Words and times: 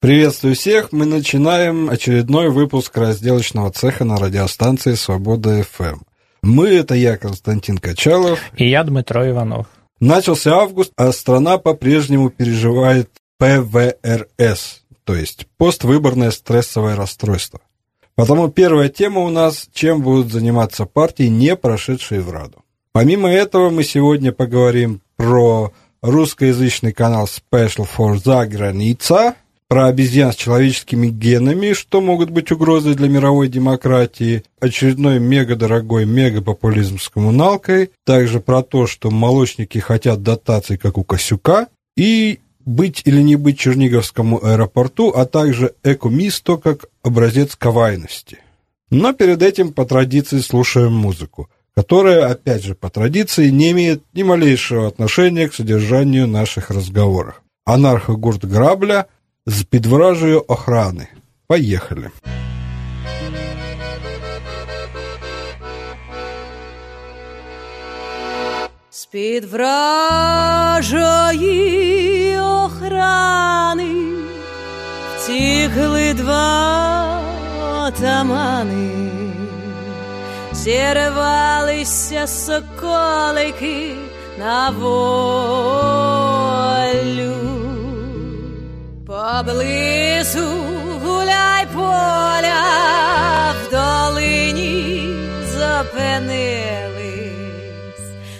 Приветствую 0.00 0.54
всех! 0.54 0.92
Мы 0.92 1.06
начинаем 1.06 1.90
очередной 1.90 2.50
выпуск 2.50 2.96
разделочного 2.96 3.72
цеха 3.72 4.04
на 4.04 4.16
радиостанции 4.16 4.94
«Свобода 4.94 5.64
ФМ». 5.64 6.02
Мы— 6.40 6.68
это 6.68 6.94
я, 6.94 7.16
Константин 7.16 7.78
Качалов. 7.78 8.38
И 8.56 8.70
я, 8.70 8.84
Дмитро 8.84 9.28
Иванов. 9.28 9.66
Начался 9.98 10.54
август, 10.54 10.92
а 10.96 11.10
страна 11.10 11.58
по-прежнему 11.58 12.30
переживает 12.30 13.10
ПВРС, 13.38 14.84
то 15.02 15.16
есть 15.16 15.48
поствыборное 15.56 16.30
стрессовое 16.30 16.94
расстройство. 16.94 17.60
Потому 18.14 18.46
первая 18.50 18.90
тема 18.90 19.22
у 19.22 19.30
нас– 19.30 19.68
чем 19.72 20.02
будут 20.02 20.30
заниматься 20.30 20.86
партии, 20.86 21.24
не 21.24 21.56
прошедшие 21.56 22.20
в 22.20 22.30
Раду. 22.30 22.62
Помимо 22.92 23.28
этого, 23.28 23.68
мы 23.70 23.82
сегодня 23.82 24.30
поговорим 24.30 25.02
про 25.16 25.72
русскоязычный 26.02 26.92
канал 26.92 27.26
Special 27.26 27.88
for 27.96 28.16
«За 28.24 28.46
граница», 28.46 29.34
про 29.68 29.86
обезьян 29.86 30.32
с 30.32 30.36
человеческими 30.36 31.08
генами, 31.08 31.74
что 31.74 32.00
могут 32.00 32.30
быть 32.30 32.50
угрозой 32.50 32.94
для 32.94 33.08
мировой 33.08 33.48
демократии, 33.48 34.42
очередной 34.60 35.20
мега-дорогой 35.20 36.06
мега-популизм 36.06 36.98
с 36.98 37.10
коммуналкой, 37.10 37.90
также 38.04 38.40
про 38.40 38.62
то, 38.62 38.86
что 38.86 39.10
молочники 39.10 39.78
хотят 39.78 40.22
дотаций, 40.22 40.78
как 40.78 40.96
у 40.96 41.04
Косюка, 41.04 41.68
и 41.96 42.40
быть 42.64 43.02
или 43.04 43.20
не 43.20 43.36
быть 43.36 43.58
Черниговскому 43.58 44.42
аэропорту, 44.42 45.10
а 45.10 45.26
также 45.26 45.74
Экомисто 45.84 46.56
как 46.56 46.86
образец 47.02 47.54
кавайности. 47.54 48.38
Но 48.90 49.12
перед 49.12 49.42
этим 49.42 49.74
по 49.74 49.84
традиции 49.84 50.38
слушаем 50.38 50.94
музыку, 50.94 51.50
которая, 51.76 52.30
опять 52.30 52.64
же, 52.64 52.74
по 52.74 52.88
традиции 52.88 53.50
не 53.50 53.72
имеет 53.72 54.02
ни 54.14 54.22
малейшего 54.22 54.88
отношения 54.88 55.46
к 55.46 55.54
содержанию 55.54 56.26
наших 56.26 56.70
разговоров. 56.70 57.42
Анархогурт 57.66 58.46
Грабля– 58.46 59.08
з 59.48 59.62
під 59.62 59.86
вражою 59.86 60.44
охрани. 60.48 61.06
Поїхали. 61.46 62.10
З-під 68.90 69.44
вражої 69.44 70.78
охрани 72.38 73.94
втікли 75.16 76.14
два 76.14 77.20
отамани, 77.86 79.10
зірвалися 80.52 82.26
соколики 82.26 83.94
на 84.38 84.70
волю. 84.70 85.08
Поблизу 89.28 90.48
гуляй 91.04 91.66
поля 91.74 93.52
в 93.52 93.70
долині 93.70 95.04
зупинились 95.52 96.88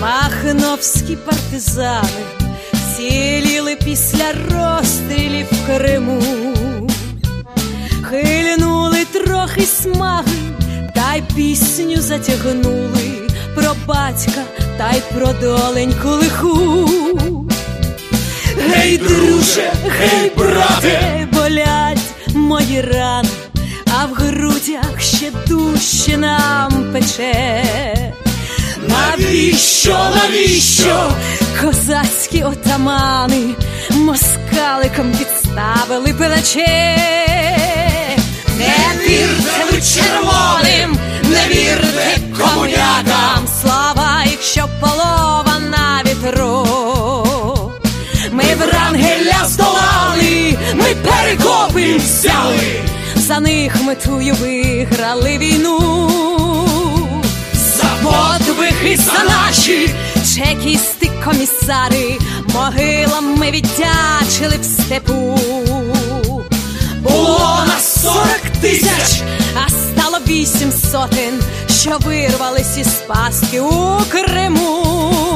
махновські 0.00 1.16
партизани 1.16 2.24
ціліли 2.96 3.76
після 3.84 4.32
розстрілів 4.32 5.46
в 5.52 5.66
Криму, 5.66 6.22
хильнули 8.10 9.04
трохи 9.04 9.62
смаги, 9.62 10.32
та 10.94 11.14
й 11.14 11.22
пісню 11.36 11.96
затягнули 12.00 13.28
про 13.54 13.74
батька 13.86 14.42
та 14.78 14.90
й 14.90 15.02
про 15.14 15.32
доленьку 15.32 16.08
лиху. 16.08 16.88
Гей, 18.68 18.98
друже, 18.98 19.72
гей, 19.84 20.32
брате, 20.36 21.28
болять 21.32 22.34
мої 22.34 22.80
рани, 22.80 23.28
а 24.00 24.06
в 24.06 24.12
грудях 24.14 25.00
ще 25.00 25.30
дужче 25.46 26.16
нам 26.16 26.92
пече. 26.92 27.64
Навіщо, 28.88 29.98
навіщо 30.16 31.12
козацькі 31.60 32.42
отамани 32.42 33.54
москаликом 33.90 35.12
підставили 35.18 36.14
пилаче? 36.14 37.29
Не 38.90 39.06
вірте 39.06 39.64
ви 39.72 39.80
червоним, 39.80 40.98
не 41.22 41.48
вірте 41.48 42.18
комунякам, 42.38 43.48
слава, 43.62 44.24
якщо 44.30 44.68
полова 44.80 45.58
на 45.70 46.02
вітру. 46.06 46.66
Ми 48.32 48.44
Врангеля 48.44 49.44
здолали, 49.44 50.58
ми 50.74 50.94
перекопи 50.94 51.96
взяли, 51.96 52.82
за 53.16 53.40
них 53.40 53.82
метую 53.82 54.34
виграли 54.34 55.38
війну 55.38 56.10
подвиги 58.02 58.96
за 58.96 59.24
наші 59.24 59.90
чекісти 60.34 61.10
комісари, 61.24 62.18
могилам 62.54 63.34
ми 63.36 63.50
віддячили 63.50 64.58
в 64.60 64.64
степу. 64.64 65.38
Сотень, 70.90 71.40
що 71.68 71.98
вирвались 71.98 72.78
із 72.78 72.88
пастки 72.88 73.60
у 73.60 74.00
Криму. 74.10 75.29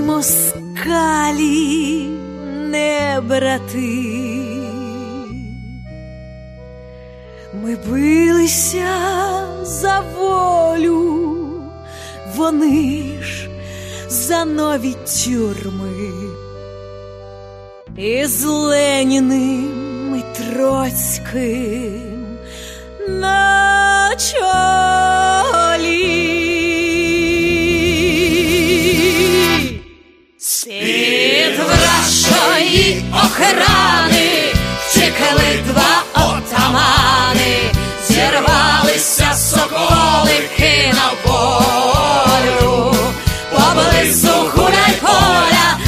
Нам 0.00 0.04
оці 0.10 0.82
москалі 0.82 2.08
не 2.70 3.20
брати. 3.22 4.04
Ми 7.62 7.76
билися 7.88 8.96
за 9.62 10.02
волю, 10.16 11.26
вони 12.36 13.02
ж 13.22 13.48
за 14.08 14.44
нові 14.44 14.94
тюрми, 14.94 16.10
і 17.96 18.24
з 18.24 18.44
Леніним 18.44 20.16
і 20.16 20.22
Троцьким 20.38 22.38
на 23.08 24.10
чолі. 24.18 25.33
Вражої 32.28 33.04
охрани 33.12 34.30
втікали 34.86 35.62
два 35.66 36.02
отамани, 36.14 37.56
зірвалися 38.08 39.34
соколики 39.34 40.94
на 40.94 41.30
волю, 41.30 42.94
поблизу 43.50 44.50
гуляй 44.54 44.92
поля 45.00 45.78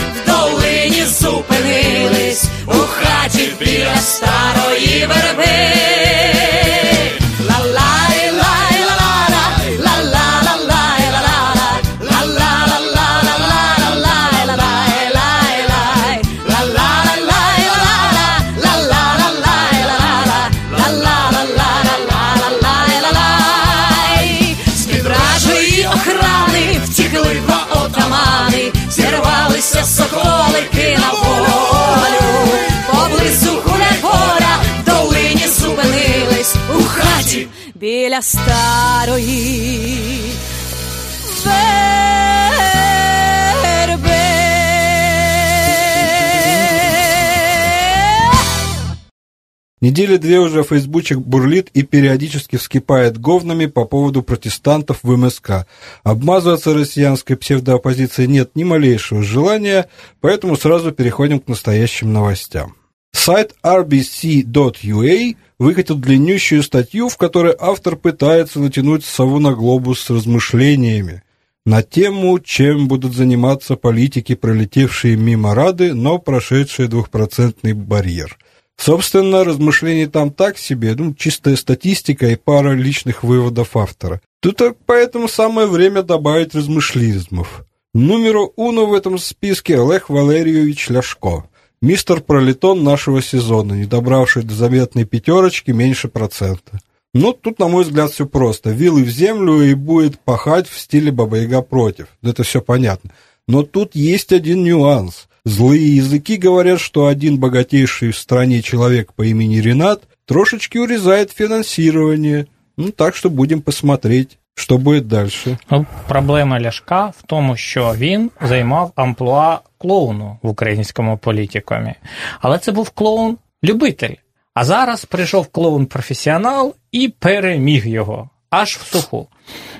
Недели 49.87 50.17
две 50.17 50.41
уже 50.41 50.65
фейсбучик 50.65 51.19
бурлит 51.19 51.71
и 51.73 51.83
периодически 51.83 52.57
вскипает 52.57 53.19
говнами 53.19 53.67
по 53.67 53.85
поводу 53.85 54.21
протестантов 54.21 54.99
в 55.05 55.17
МСК. 55.17 55.69
Обмазываться 56.03 56.75
россиянской 56.75 57.37
псевдооппозицией 57.37 58.27
нет 58.27 58.51
ни 58.57 58.65
малейшего 58.65 59.23
желания, 59.23 59.89
поэтому 60.21 60.57
сразу 60.57 60.91
переходим 60.91 61.39
к 61.39 61.47
настоящим 61.47 62.13
новостям. 62.13 62.75
Сайт 63.13 63.55
rbc.ua 63.63 65.37
выкатил 65.61 65.95
длиннющую 65.95 66.65
статью, 66.65 67.09
в 67.09 67.17
которой 67.17 67.55
автор 67.57 67.95
пытается 67.95 68.59
натянуть 68.59 69.05
сову 69.05 69.39
на 69.39 69.53
глобус 69.53 70.01
с 70.01 70.11
размышлениями 70.11 71.23
на 71.65 71.85
тему, 71.85 72.41
чем 72.41 72.89
будут 72.89 73.15
заниматься 73.15 73.77
политики, 73.77 74.35
пролетевшие 74.35 75.17
мимо 75.17 75.55
Рады, 75.55 75.95
но 75.95 76.19
прошедшие 76.19 76.89
двухпроцентный 76.89 77.73
барьер– 77.73 78.37
Собственно, 78.77 79.43
размышлений 79.43 80.07
там 80.07 80.31
так 80.31 80.59
себе, 80.59 80.95
ну, 80.95 81.15
чистая 81.15 81.57
статистика 81.57 82.29
и 82.29 82.37
пара 82.37 82.73
личных 82.73 83.23
выводов 83.23 83.77
автора. 83.77 84.21
Тут 84.41 84.61
поэтому 84.85 85.29
самое 85.29 85.67
время 85.67 86.03
добавить 86.03 86.55
размышлизмов. 86.55 87.65
Номеру 87.95 88.53
уно 88.57 88.85
в 88.85 88.93
этом 88.93 89.19
списке 89.19 89.81
Олег 89.81 90.11
Валерьевич 90.11 90.91
Ляшко, 90.91 91.49
мистер 91.81 92.21
пролетон 92.21 92.85
нашего 92.85 93.23
сезона, 93.23 93.73
не 93.73 93.87
добравший 93.87 94.43
до 94.43 94.55
заветной 94.55 95.07
пятерочки 95.07 95.71
меньше 95.71 96.09
процента. 96.09 96.79
Ну, 97.15 97.33
тут, 97.33 97.59
на 97.59 97.69
мой 97.69 97.85
взгляд, 97.85 98.13
все 98.13 98.27
просто. 98.27 98.71
Вилы 98.71 99.03
в 99.03 99.09
землю 99.09 99.63
и 99.63 99.73
будет 99.73 100.21
пахать 100.21 100.69
в 100.69 100.79
стиле 100.79 101.11
Баба-Яга 101.11 101.63
против. 101.63 102.09
Это 102.23 102.43
все 102.43 102.61
понятно. 102.61 103.11
Но 103.49 103.63
тут 103.63 103.95
есть 103.95 104.33
один 104.33 104.63
нюанс– 104.63 105.29
Злые 105.46 105.96
языки 105.98 106.38
говорят, 106.38 106.80
что 106.80 107.06
один 107.06 107.38
богатейший 107.38 108.12
в 108.12 108.18
стране 108.18 108.62
человек 108.62 109.14
по 109.14 109.24
имени 109.24 109.62
Ренат 109.62 110.02
трошечки 110.26 110.80
урезает 110.80 111.32
фінансування. 111.32 112.46
Ну 112.78 112.90
так 112.90 113.16
що 113.16 113.30
будемо 113.30 113.62
посмотреть, 113.62 114.38
що 114.56 114.78
буде 114.78 115.02
далі. 115.02 115.30
Ну, 115.72 115.86
проблема 116.08 116.62
Ляшка 116.62 117.06
в 117.06 117.24
тому, 117.26 117.58
що 117.58 117.96
він 117.98 118.32
займав 118.42 118.92
амплуа 118.96 119.60
клоуну 119.78 120.38
в 120.42 120.50
українському 120.50 121.18
політикумі. 121.18 121.94
Але 122.40 122.60
це 122.60 122.72
був 122.72 122.90
клоун-любитель. 122.90 124.16
А 124.54 124.64
зараз 124.64 125.06
прийшов 125.06 125.48
клоун-професіонал 125.48 126.74
і 126.92 127.10
переміг 127.10 127.88
його 127.88 128.30
аж 128.50 128.78
в 128.78 128.86
суху. 128.86 129.28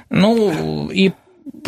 Ну 0.10 0.52
і 0.94 1.12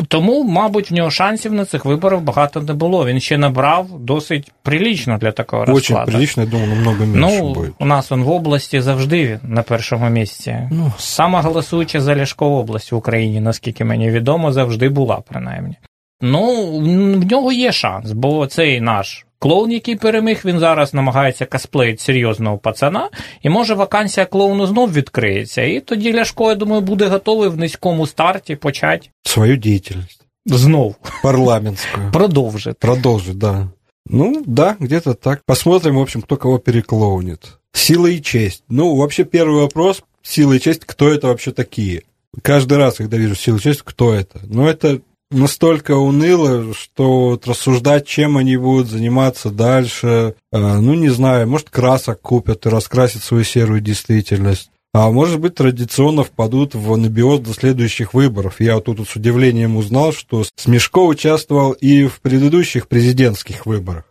тому, 0.08 0.44
мабуть, 0.44 0.90
в 0.90 0.94
нього 0.94 1.10
шансів 1.10 1.52
на 1.52 1.64
цих 1.64 1.84
виборах 1.84 2.20
багато 2.20 2.60
не 2.60 2.75
було. 2.75 3.06
Він 3.06 3.20
ще 3.20 3.38
набрав 3.38 4.00
досить 4.00 4.52
прилічно 4.62 5.19
для 5.19 5.32
такого 5.32 5.62
Очень 5.62 5.75
розкладу. 5.75 6.02
Очень 6.02 6.12
прилично, 6.12 6.42
я 6.42 6.48
думаю, 6.48 6.69
намного 6.69 7.06
менше 7.06 7.42
ну, 7.42 7.54
буде. 7.54 7.70
У 7.78 7.86
нас 7.86 8.12
він 8.12 8.22
в 8.22 8.30
області 8.30 8.80
завжди 8.80 9.40
на 9.42 9.62
першому 9.62 10.08
місці. 10.10 10.69
Ну. 10.70 10.92
Сама 10.98 11.42
голосуюча 11.42 12.00
за 12.00 12.16
Ляшко 12.16 12.46
область 12.46 12.92
в 12.92 12.96
Україні, 12.96 13.40
наскільки 13.40 13.84
мені 13.84 14.10
відомо, 14.10 14.52
завжди 14.52 14.88
була, 14.88 15.22
принаймні. 15.28 15.76
Ну, 16.20 16.78
в 17.20 17.25
нього 17.30 17.52
є 17.52 17.72
шанс, 17.72 18.12
бо 18.12 18.46
цей 18.46 18.80
наш 18.80 19.26
Клоун, 19.39 19.71
який 19.71 19.95
переміг, 19.95 20.42
він 20.45 20.60
зараз 20.60 20.94
намагається 20.94 21.45
косплеїти 21.45 22.04
серйозного 22.04 22.57
пацана, 22.57 23.10
і 23.42 23.50
може 23.50 23.74
вакансія 23.74 24.25
клоуну 24.25 24.68
знов 24.68 24.94
відкриється. 24.94 25.62
І 25.62 25.80
тоді 25.80 26.13
Ляшко, 26.13 26.50
я 26.50 26.56
думаю, 26.56 26.81
буде 26.81 27.07
готовий 27.07 27.50
в 27.50 27.57
низькому 27.57 28.07
старті 28.07 28.56
почати 28.56 29.10
свою 29.24 29.57
діяльність. 29.57 30.25
Знов. 30.45 30.95
Парламентскую. 31.24 32.12
Продолжит. 32.12 32.80
Продолжит, 32.80 33.38
да. 33.38 33.69
Ну, 34.06 34.44
да, 34.45 34.75
где-то 34.80 35.13
так. 35.13 35.42
Посмотрим, 35.45 35.95
в 35.95 36.01
общем, 36.01 36.21
кто 36.21 36.38
кого 36.38 36.60
переклоунит. 36.60 37.57
Сила 37.74 38.07
и 38.07 38.21
честь. 38.21 38.63
Ну, 38.69 38.95
вообще, 38.95 39.24
первый 39.24 39.62
вопрос. 39.62 40.04
Сила 40.21 40.54
и 40.54 40.60
честь, 40.60 40.86
кто 40.86 41.10
это 41.10 41.27
вообще 41.27 41.51
такие? 41.51 42.04
Каждый 42.42 42.77
раз, 42.77 42.95
когда 42.95 43.18
вижу 43.18 43.36
силу 43.36 43.57
и 43.57 43.62
честь, 43.62 43.81
кто 43.83 44.13
это? 44.13 44.39
Ну, 44.44 44.68
это 44.68 45.01
настолько 45.31 45.95
уныло, 45.95 46.74
что 46.74 47.30
вот 47.30 47.48
рассуждать, 47.48 48.06
чем 48.07 48.38
они 48.38 48.57
будут 48.57 48.88
заниматься 48.88 49.50
дальше, 49.50 50.36
ну, 50.51 50.94
не 50.94 51.10
знаю, 51.10 51.48
может, 51.48 51.69
красок 51.69 52.21
купят 52.21 52.65
и 52.65 52.69
раскрасят 52.69 53.24
свою 53.24 53.44
серую 53.44 53.81
действительность. 53.81 54.69
А 54.95 55.10
может 55.10 55.39
быть, 55.39 55.56
традиционно 55.56 56.24
впадут 56.24 56.75
в 56.75 56.94
анабиоз 56.94 57.39
до 57.39 57.54
следующих 57.54 58.13
выборов. 58.13 58.62
Я 58.62 58.75
вот 58.75 58.86
тут 58.86 59.10
с 59.10 59.15
удивлением 59.15 59.75
узнал, 59.75 60.13
что 60.13 60.44
Смешко 60.56 61.00
участвовал 61.00 61.71
и 61.71 62.06
в 62.06 62.19
предыдущих 62.21 62.88
президентских 62.88 63.65
виборах. 63.65 64.04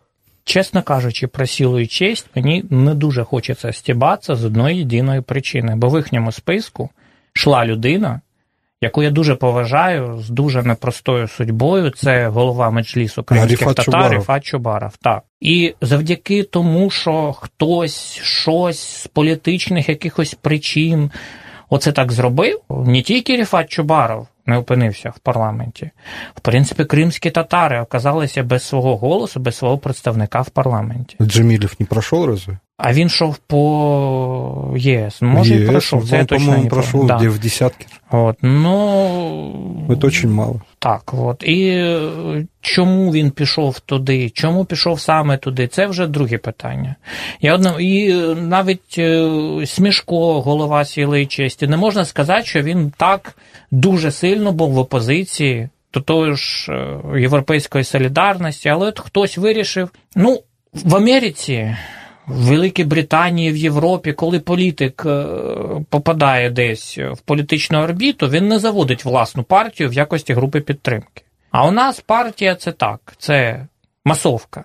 Чесно 0.43 0.83
кажучи, 0.83 1.27
про 1.27 1.47
силу 1.47 1.79
і 1.79 1.87
честь 1.87 2.25
мені 2.35 2.65
не 2.69 2.93
дуже 2.93 3.23
хочеться 3.23 3.73
стібатися 3.73 4.35
з 4.35 4.45
одної 4.45 4.77
єдиної 4.77 5.21
причини, 5.21 5.75
бо 5.75 5.89
в 5.89 5.97
їхньому 5.97 6.31
списку 6.31 6.89
йшла 7.35 7.65
людина, 7.65 8.21
яку 8.80 9.02
я 9.02 9.10
дуже 9.10 9.34
поважаю 9.34 10.18
з 10.18 10.30
дуже 10.30 10.62
непростою 10.62 11.28
судьбою. 11.28 11.90
Це 11.90 12.28
голова 12.28 12.70
меджлісу 12.70 13.22
кримських 13.22 13.74
татар 13.74 14.12
Ріфат 14.12 14.44
Чубаров. 14.44 14.96
Так. 14.96 15.22
І 15.40 15.74
завдяки 15.80 16.42
тому, 16.42 16.90
що 16.90 17.32
хтось 17.32 18.20
щось 18.22 18.80
з 18.80 19.06
політичних 19.06 19.88
якихось 19.88 20.34
причин 20.34 21.10
оце 21.70 21.92
так 21.92 22.12
зробив, 22.12 22.60
не 22.70 23.02
тільки 23.02 23.36
Ріфат 23.36 23.70
Чубаров 23.70 24.28
не 24.46 24.56
опинився 24.56 25.10
в 25.10 25.18
парламенті. 25.18 25.90
В 26.34 26.40
принципі, 26.40 26.84
кримські 26.84 27.30
татари 27.30 27.80
оказалися 27.80 28.42
без 28.42 28.62
свого 28.62 28.96
голосу, 28.96 29.40
без 29.40 29.56
свого 29.56 29.78
представника 29.78 30.40
в 30.40 30.50
парламенті. 30.50 31.16
Джемілів 31.20 31.74
не 31.78 31.86
пройшов 31.86 32.24
разве? 32.24 32.58
А 32.78 32.92
він 32.92 33.06
йшов 33.06 33.38
по 33.38 34.74
ЄС. 34.76 35.22
Може, 35.22 35.54
ЄС, 35.54 35.62
і 35.62 35.66
пройшов. 35.70 36.08
Це 36.08 36.16
я 36.16 36.24
точно 36.24 36.58
не 36.58 36.68
пройшов 36.68 37.06
да. 37.06 37.16
в 37.16 37.38
десятки. 37.38 37.86
От, 38.10 38.36
ну, 38.42 39.84
Це 39.88 39.96
дуже 39.96 40.28
мало. 40.28 40.60
Так, 40.78 41.14
от. 41.14 41.42
І 41.42 41.94
чому 42.60 43.12
він 43.12 43.30
пішов 43.30 43.80
туди, 43.80 44.30
чому 44.30 44.64
пішов 44.64 45.00
саме 45.00 45.36
туди, 45.36 45.66
це 45.66 45.86
вже 45.86 46.06
друге 46.06 46.38
питання. 46.38 46.96
Я 47.40 47.54
одно, 47.54 47.80
І 47.80 48.14
навіть 48.34 48.98
е, 48.98 49.30
Смішко, 49.66 50.40
голова 50.40 50.84
сіли 50.84 51.22
і 51.22 51.26
честі, 51.26 51.66
не 51.66 51.76
можна 51.76 52.04
сказати, 52.04 52.44
що 52.44 52.62
він 52.62 52.92
так 52.96 53.36
дуже 53.70 54.10
сильно 54.10 54.52
був 54.52 54.70
в 54.70 54.78
опозиції 54.78 55.68
до 55.94 56.00
тої 56.00 56.36
ж 56.36 56.72
е, 56.72 57.20
європейської 57.20 57.84
солідарності, 57.84 58.68
але 58.68 58.88
от 58.88 59.00
хтось 59.00 59.38
вирішив, 59.38 59.90
ну, 60.16 60.40
в 60.84 60.96
Америці 60.96 61.76
в 62.27 62.45
Великій 62.45 62.83
Британії, 62.83 63.51
в 63.51 63.57
Європі, 63.57 64.13
коли 64.13 64.39
політик 64.39 65.03
е, 65.05 65.25
попадає 65.89 66.49
десь 66.49 66.97
в 66.97 67.21
політичну 67.25 67.79
орбіту, 67.79 68.27
він 68.27 68.47
не 68.47 68.59
заводить 68.59 69.05
власну 69.05 69.43
партію 69.43 69.89
в 69.89 69.93
якості 69.93 70.33
групи 70.33 70.61
підтримки. 70.61 71.23
А 71.51 71.67
у 71.67 71.71
нас 71.71 71.99
партія 71.99 72.55
це 72.55 72.71
так, 72.71 73.13
це 73.17 73.67
масовка. 74.05 74.63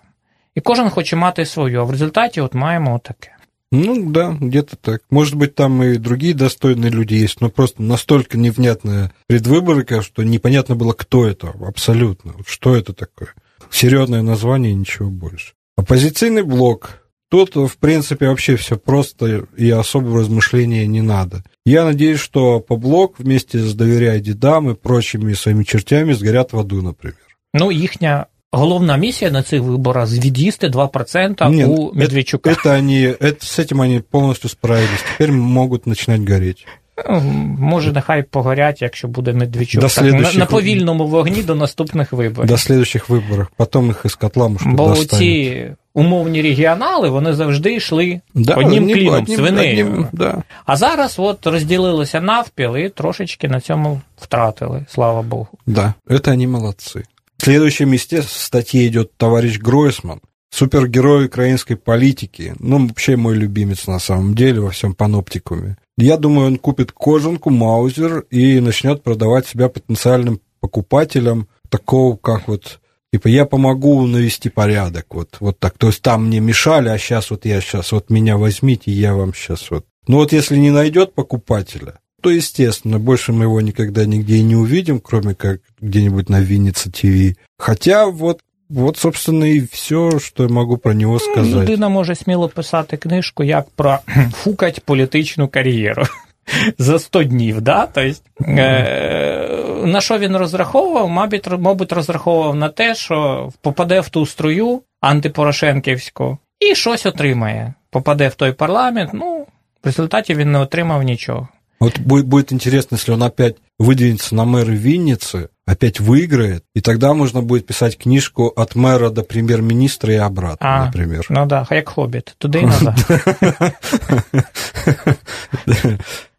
І 0.54 0.60
кожен 0.60 0.90
хоче 0.90 1.16
мати 1.16 1.46
свою, 1.46 1.80
а 1.80 1.84
в 1.84 1.90
результаті 1.90 2.40
от 2.40 2.54
маємо 2.54 2.94
отаке. 2.94 3.30
Ну 3.70 4.10
да, 4.10 4.30
где-то 4.40 4.76
так. 4.76 5.02
Может 5.10 5.34
быть, 5.34 5.54
там 5.54 5.82
и 5.82 5.98
другие 5.98 6.32
достойные 6.32 6.90
люди 6.90 7.14
есть, 7.14 7.40
но 7.40 7.50
просто 7.50 7.82
настолько 7.82 8.38
невнятная 8.38 9.12
предвыборка, 9.26 10.00
что 10.02 10.22
непонятно 10.22 10.74
было, 10.74 10.94
кто 10.94 11.26
это 11.26 11.52
абсолютно. 11.66 12.32
Что 12.46 12.74
это 12.74 12.94
такое? 12.94 13.34
Серьезное 13.70 14.22
название 14.22 14.72
и 14.72 14.74
ничего 14.74 15.10
больше. 15.10 15.52
Оппозиционный 15.76 16.44
блок 16.44 17.01
Тут, 17.32 17.56
в 17.56 17.76
принципе, 17.76 18.28
вообще 18.28 18.56
все 18.56 18.76
просто 18.76 19.46
и 19.56 19.70
особого 19.70 20.20
размышления 20.20 20.86
не 20.86 21.02
надо. 21.02 21.44
Я 21.66 21.84
надеюсь, 21.84 22.20
что 22.20 22.60
Поблок 22.60 23.18
вместе 23.18 23.58
с 23.58 23.74
«Доверяй 23.74 24.20
дедам» 24.20 24.70
и 24.70 24.74
прочими 24.74 25.34
своими 25.34 25.64
чертями 25.64 26.14
сгорят 26.14 26.52
в 26.52 26.58
аду, 26.58 26.82
например. 26.82 27.18
Ну, 27.54 27.72
їхня 27.72 28.26
головна 28.52 28.96
миссия 28.96 29.30
на 29.30 29.42
цих 29.42 29.60
выборах – 29.62 30.12
від'їсти 30.12 30.68
2% 30.68 31.50
Нет, 31.50 31.68
у 31.68 31.92
Медведчука. 31.94 32.50
Это, 32.50 32.60
это 32.60 32.78
они, 32.78 33.02
это, 33.02 33.44
с 33.44 33.58
этим 33.58 33.80
они 33.82 34.00
полностью 34.00 34.50
справились. 34.50 35.04
Теперь 35.14 35.32
могут 35.32 35.86
начинать 35.86 36.22
гореть. 36.22 36.66
Ну, 37.08 37.20
може, 37.58 37.92
нехай 37.92 38.22
погорять, 38.22 38.82
якщо 38.82 39.08
буде 39.08 39.32
Медведчук 39.32 39.80
до 39.80 39.88
так, 39.88 40.04
на, 40.04 40.32
на 40.32 40.46
повільному 40.46 41.06
вогні 41.06 41.42
до 41.42 41.54
наступних 41.54 42.12
виборів. 42.12 42.48
До 42.48 42.58
слідчих 42.58 43.08
виборів, 43.08 43.46
потім 43.56 43.86
їх 43.86 44.02
із 44.04 44.14
котла 44.14 44.48
можливо, 44.48 44.76
Бо 44.76 44.94
ці 44.94 45.66
умовні 45.94 46.42
регіонали, 46.42 47.08
вони 47.08 47.32
завжди 47.32 47.74
йшли 47.74 48.20
да, 48.34 48.54
одним 48.54 48.66
одним, 48.66 48.96
кліном, 48.96 49.14
одним, 49.14 49.38
свинею. 49.38 49.86
Одним, 49.86 50.06
да. 50.12 50.42
А 50.66 50.76
зараз 50.76 51.14
от 51.18 51.46
розділилися 51.46 52.20
навпіл 52.20 52.76
і 52.76 52.88
трошечки 52.88 53.48
на 53.48 53.60
цьому 53.60 54.00
втратили, 54.20 54.86
слава 54.88 55.22
Богу. 55.22 55.48
Да, 55.66 55.94
это 56.08 56.32
они 56.32 56.46
молодцы. 56.46 57.04
В 57.38 57.44
следующем 57.44 57.90
месте 57.90 58.20
в 58.20 58.28
статье 58.28 58.86
идет 58.86 59.16
товарищ 59.16 59.58
Гройсман, 59.58 60.20
супергерой 60.50 61.26
украинской 61.26 61.76
политики, 61.76 62.54
ну, 62.58 62.78
вообще 62.78 63.16
мой 63.16 63.36
любимец 63.36 63.86
на 63.86 64.00
самом 64.00 64.34
деле 64.34 64.60
во 64.60 64.70
всем 64.70 64.94
паноптикуме. 64.94 65.76
Я 65.97 66.17
думаю, 66.17 66.47
он 66.47 66.57
купит 66.57 66.91
кожанку, 66.91 67.49
маузер 67.49 68.21
и 68.29 68.59
начнет 68.59 69.03
продавать 69.03 69.47
себя 69.47 69.69
потенциальным 69.69 70.41
покупателям 70.59 71.47
такого, 71.69 72.15
как 72.17 72.47
вот 72.47 72.79
Типа, 73.13 73.27
я 73.27 73.45
помогу 73.45 74.07
навести 74.07 74.49
порядок, 74.49 75.13
вот, 75.13 75.37
вот 75.39 75.59
так. 75.59 75.77
То 75.77 75.87
есть 75.87 76.01
там 76.01 76.25
мне 76.25 76.39
мешали, 76.39 76.89
а 76.89 76.97
сейчас 76.97 77.29
вот 77.29 77.45
я 77.45 77.61
сейчас, 77.61 77.91
вот 77.91 78.09
меня 78.09 78.37
возьмите, 78.37 78.89
я 78.89 79.13
вам 79.13 79.35
сейчас 79.35 79.69
вот. 79.69 79.85
Ну 80.07 80.17
вот 80.17 80.31
если 80.31 80.57
не 80.57 80.71
найдет 80.71 81.13
покупателя, 81.13 81.99
то, 82.23 82.31
естественно, 82.31 82.97
больше 82.97 83.31
мы 83.31 83.43
его 83.43 83.61
никогда 83.61 84.05
нигде 84.05 84.37
и 84.37 84.41
не 84.41 84.55
увидим, 84.55 84.99
кроме 84.99 85.35
как 85.35 85.61
где-нибудь 85.79 86.29
на 86.29 86.39
Винница 86.39 86.91
ТВ. 86.91 87.37
Хотя 87.59 88.07
вот 88.07 88.39
вот, 88.69 88.97
собственно, 88.97 89.45
і 89.45 89.59
все, 89.59 90.19
що 90.19 90.43
я 90.43 90.47
можу 90.47 90.77
про 90.77 90.93
нього 90.93 91.19
сказати. 91.19 91.55
Людина 91.55 91.89
може 91.89 92.15
сміло 92.15 92.49
писати 92.49 92.97
книжку, 92.97 93.43
як 93.43 93.69
про 93.69 93.99
фукать 94.31 94.79
політичну 94.85 95.47
кар'єру. 95.47 96.03
За 96.77 96.99
100 96.99 97.23
днів, 97.23 97.61
да? 97.61 97.87
Тобто, 97.93 98.21
е, 98.47 99.47
на 99.85 100.01
що 100.01 100.17
він 100.17 100.37
розраховував? 100.37 101.09
Мабуть, 101.09 101.47
мабуть, 101.59 101.91
розраховував 101.91 102.55
на 102.55 102.69
те, 102.69 102.95
що 102.95 103.49
попаде 103.61 103.99
в 103.99 104.09
ту 104.09 104.25
струю 104.25 104.81
антипорошенківську 105.01 106.37
і 106.59 106.75
щось 106.75 107.05
отримає. 107.05 107.73
Попаде 107.89 108.27
в 108.27 108.35
той 108.35 108.51
парламент, 108.51 109.11
ну, 109.13 109.45
в 109.83 109.85
результаті 109.85 110.35
він 110.35 110.51
не 110.51 110.59
отримав 110.59 111.03
нічого. 111.03 111.47
Вот 111.79 111.99
будет, 111.99 112.25
будет 112.25 112.51
интересно, 112.53 112.95
если 112.95 113.13
он 113.13 113.21
опять 113.21 113.55
выдвинется 113.79 114.35
на 114.35 114.45
мэра 114.45 114.71
Винницы, 114.71 115.49
опять 115.65 115.99
выиграет, 115.99 116.63
и 116.75 116.81
тогда 116.81 117.13
можно 117.13 117.41
будет 117.41 117.65
писать 117.65 117.97
книжку 117.97 118.47
от 118.47 118.75
мэра 118.75 119.09
до 119.09 119.23
премьер-министра 119.23 120.13
и 120.13 120.17
обратно, 120.17 120.83
а, 120.83 120.85
например. 120.85 121.25
Ну 121.29 121.45
да, 121.45 121.65
як 121.69 121.89
хоббит, 121.89 122.35
туда 122.37 122.59
и 122.59 122.65
назад. 122.65 122.97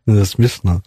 Смешно. 0.28 0.82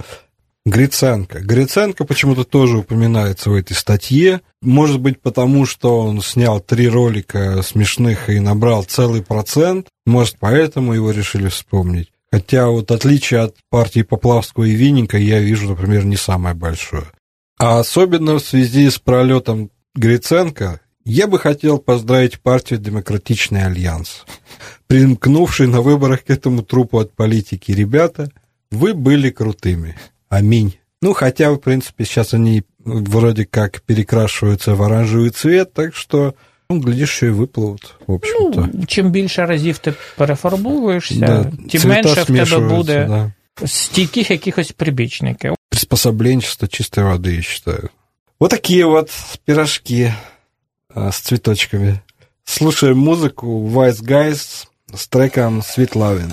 Гриценко. 0.67 1.39
Гриценко 1.39 2.03
почему-то 2.03 2.43
тоже 2.43 2.79
упоминается 2.79 3.49
в 3.49 3.53
этой 3.53 3.73
статье. 3.73 4.41
Может 4.61 4.99
быть, 4.99 5.21
потому 5.21 5.65
что 5.65 6.01
он 6.01 6.21
снял 6.21 6.59
три 6.59 6.89
ролика 6.89 7.61
смешных 7.61 8.29
и 8.29 8.41
набрал 8.41 8.83
целый 8.83 9.23
процент. 9.23 9.87
Может, 10.05 10.35
поэтому 10.39 10.91
его 10.93 11.11
решили 11.11 11.47
вспомнить. 11.47 12.11
Хотя 12.31 12.67
вот 12.67 12.91
отличие 12.91 13.41
от 13.41 13.55
партии 13.69 14.01
Поплавского 14.01 14.65
и 14.65 14.71
Винника 14.71 15.17
я 15.17 15.39
вижу, 15.39 15.69
например, 15.69 16.05
не 16.05 16.17
самое 16.17 16.55
большое. 16.55 17.05
А 17.57 17.79
особенно 17.79 18.35
в 18.35 18.39
связи 18.39 18.89
с 18.89 18.99
пролетом 18.99 19.71
Гриценко 19.95 20.81
я 21.05 21.27
бы 21.27 21.39
хотел 21.39 21.77
поздравить 21.79 22.41
партию 22.41 22.79
«Демократичный 22.79 23.65
альянс». 23.65 24.25
Примкнувшие 24.87 25.67
на 25.67 25.81
выборах 25.81 26.25
к 26.25 26.29
этому 26.29 26.63
трупу 26.63 26.99
от 26.99 27.13
политики 27.13 27.71
ребята, 27.71 28.29
вы 28.71 28.93
были 28.93 29.29
крутыми. 29.29 29.95
Аминь. 30.27 30.77
Ну, 31.01 31.13
хотя, 31.13 31.51
в 31.51 31.57
принципе, 31.57 32.03
сейчас 32.03 32.33
они 32.33 32.63
вроде 32.83 33.45
как 33.45 33.81
перекрашиваются 33.83 34.75
в 34.75 34.81
оранжевый 34.81 35.29
цвет, 35.29 35.73
так 35.73 35.95
что 35.95 36.35
Ну, 36.70 36.80
глядиш, 36.80 37.10
що 37.10 37.26
і 37.26 37.30
випливуть, 37.30 37.94
в 38.06 38.12
общем-то. 38.12 38.68
Ну, 38.72 38.84
чим 38.86 39.10
більше 39.10 39.46
разів 39.46 39.78
ти 39.78 39.94
перефарбовуєшся, 40.16 41.14
да, 41.14 41.44
тим 41.70 41.90
менше 41.90 42.22
в 42.22 42.26
тебе 42.26 42.58
буде 42.58 43.06
да. 43.08 43.32
стійких 43.66 44.30
якихось 44.30 44.72
прибічників. 44.72 45.54
Приспособленчество 45.70 46.68
чистой 46.68 47.04
воды, 47.04 47.36
я 47.36 47.42
считаю. 47.42 47.90
Вот 48.40 48.50
такие 48.50 48.84
вот 48.84 49.10
пирожки 49.44 50.12
а, 50.94 51.12
с 51.12 51.20
цветочками. 51.20 52.00
Слушаем 52.44 52.98
музыку 52.98 53.68
Wise 53.68 54.02
Guys 54.02 54.66
с 54.94 55.08
треком 55.08 55.60
Sweet 55.60 55.92
Lovin'. 55.92 56.32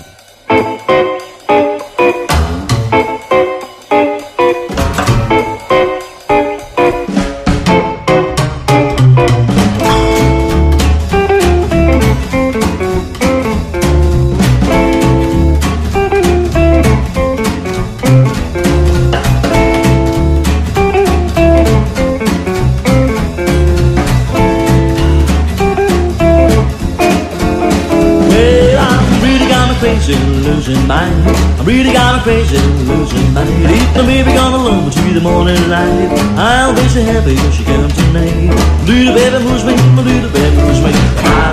Happy 37.15 37.35
she 37.55 37.63
comes 37.63 37.95
tonight. 37.95 38.51
Little 38.83 39.15
baby 39.15 39.39
moves 39.43 39.63
me, 39.63 39.73
my 39.95 40.01
little 40.03 40.31
baby 40.31 40.55
moves 40.57 40.81
me. 40.83 40.91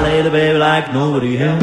Lay 0.03 0.23
the 0.23 0.31
baby 0.31 0.59
like 0.59 0.93
nobody 0.93 1.39
else. 1.39 1.63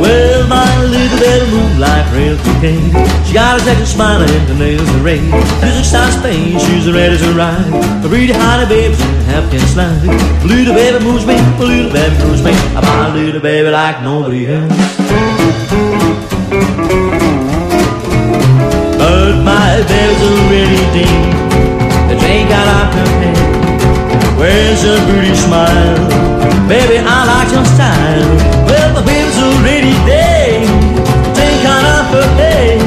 Well, 0.00 0.48
my 0.48 0.84
little 0.84 1.18
baby 1.20 1.46
moves 1.52 1.78
like 1.78 2.06
real 2.16 2.36
cocaine. 2.38 2.92
She 3.26 3.34
got 3.34 3.60
a 3.60 3.64
second 3.64 3.86
smile 3.86 4.22
and 4.22 4.48
the 4.48 4.54
nails 4.54 4.88
are 4.96 5.02
red. 5.04 5.20
Music 5.60 5.84
starts 5.84 6.16
playing, 6.20 6.58
she's 6.58 6.90
ready 6.90 7.18
to 7.18 7.32
ride. 7.34 7.68
A 8.04 8.08
pretty 8.08 8.32
honey 8.32 8.66
baby's 8.68 9.00
half 9.28 9.50
can 9.50 9.60
slide. 9.74 10.00
Little 10.44 10.74
baby 10.74 11.04
moves 11.04 11.26
me, 11.26 11.36
my 11.36 11.64
little 11.64 11.92
baby 11.92 12.16
moves 12.24 12.42
me. 12.42 12.52
My 12.74 13.12
little 13.12 13.40
baby 13.42 13.68
like 13.70 14.02
nobody 14.02 14.46
else. 14.46 14.96
But 19.26 19.42
my 19.42 19.82
baby's 19.90 20.22
a 20.22 20.32
really 20.46 20.86
dame. 20.94 21.34
The 22.06 22.14
drink 22.14 22.48
got 22.48 22.62
off 22.78 22.94
her 22.94 23.08
head. 23.18 24.38
Where's 24.38 24.84
your 24.84 25.00
pretty 25.10 25.34
smile? 25.34 25.98
Baby, 26.68 27.02
I 27.02 27.26
like 27.26 27.50
your 27.50 27.64
style. 27.74 28.30
Well, 28.70 28.94
my 28.94 29.02
baby's 29.02 29.36
a 29.42 29.50
really 29.66 29.98
dame. 30.06 30.70
Drink 31.34 31.58
got 31.66 31.84
off 31.94 32.14
her 32.14 32.28
head. 32.38 32.78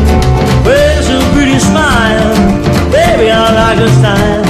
Where's 0.63 1.09
your 1.09 1.19
pretty 1.35 1.59
smile? 1.59 2.31
Baby, 2.89 3.29
I 3.31 3.51
like 3.59 3.79
your 3.79 3.89
style. 3.99 4.48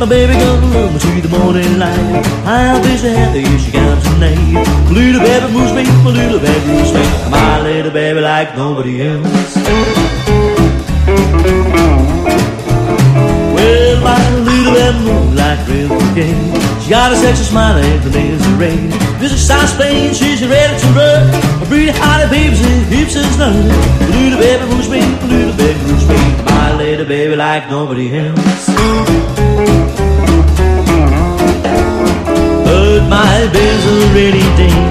My 0.00 0.06
baby 0.06 0.32
gonna 0.32 0.66
love 0.72 0.92
me 0.94 1.20
to 1.20 1.28
the 1.28 1.38
morning 1.38 1.78
light, 1.78 2.24
I'll 2.48 2.82
be 2.82 2.96
so 2.96 3.12
happy 3.12 3.44
if 3.44 3.60
she 3.60 3.70
comes 3.70 4.02
tonight. 4.02 4.56
Little 4.88 5.20
baby 5.20 5.52
moves 5.52 5.74
me, 5.76 5.84
my 6.00 6.10
little 6.10 6.40
baby 6.40 6.66
moves 6.72 6.92
me, 6.94 7.04
my 7.28 7.60
little 7.60 7.92
baby 7.92 8.20
like 8.20 8.56
nobody 8.56 9.02
else. 9.02 9.56
Well, 13.52 14.00
my 14.00 14.16
little 14.40 14.72
baby 14.72 14.98
moves 15.04 15.36
like 15.36 15.68
real 15.68 15.88
cocaine. 15.92 16.48
She 16.80 16.88
got 16.88 17.12
a 17.12 17.16
sexy 17.16 17.44
smile 17.44 17.76
and 17.76 18.02
the 18.02 18.08
nails 18.08 18.40
are 18.48 18.56
red. 18.56 18.80
Music 19.20 19.36
starts 19.36 19.74
playing, 19.76 20.14
she's 20.14 20.40
ready 20.40 20.80
to 20.80 20.88
run. 20.96 21.28
A 21.60 21.66
pretty 21.66 21.92
hottie 21.92 22.30
baby's 22.30 22.64
in 22.64 22.84
hips 22.88 23.16
and 23.16 23.28
nothing. 23.36 23.68
Little 24.16 24.40
baby 24.40 24.64
moves 24.64 24.88
me, 24.88 25.04
little 25.28 25.56
baby 25.60 25.78
moves 25.84 26.08
me 26.08 26.16
My 26.48 26.74
little 26.74 27.04
baby 27.04 27.36
like 27.36 27.68
nobody 27.68 28.16
else. 28.16 29.79
But 32.90 33.08
my 33.08 33.46
bills 33.52 33.86
already 33.86 34.42
ding. 34.58 34.82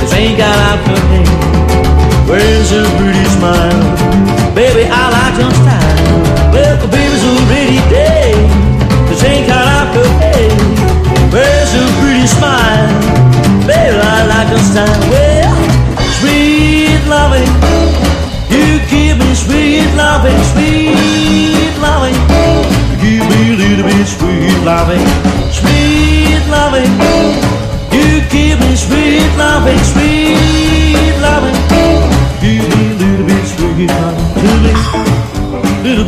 The 0.00 0.06
train 0.10 0.36
got 0.36 0.58
out 0.66 0.80
her 0.88 0.98
hand. 1.14 2.28
Where's 2.28 2.72
your 2.72 2.82
pretty 2.98 3.24
smile? 3.38 4.50
Baby, 4.52 4.90
I 4.90 5.02
like 5.14 5.38
your 5.38 5.52
style. 5.62 6.52
Well, 6.52 6.76
the 6.76 6.88
baby's 6.88 7.22
already 7.22 7.78
dead. 7.86 8.34
The 9.08 9.14
train 9.14 9.46
got 9.46 9.64
out 9.64 9.94
her 9.94 10.08
hand. 10.18 10.63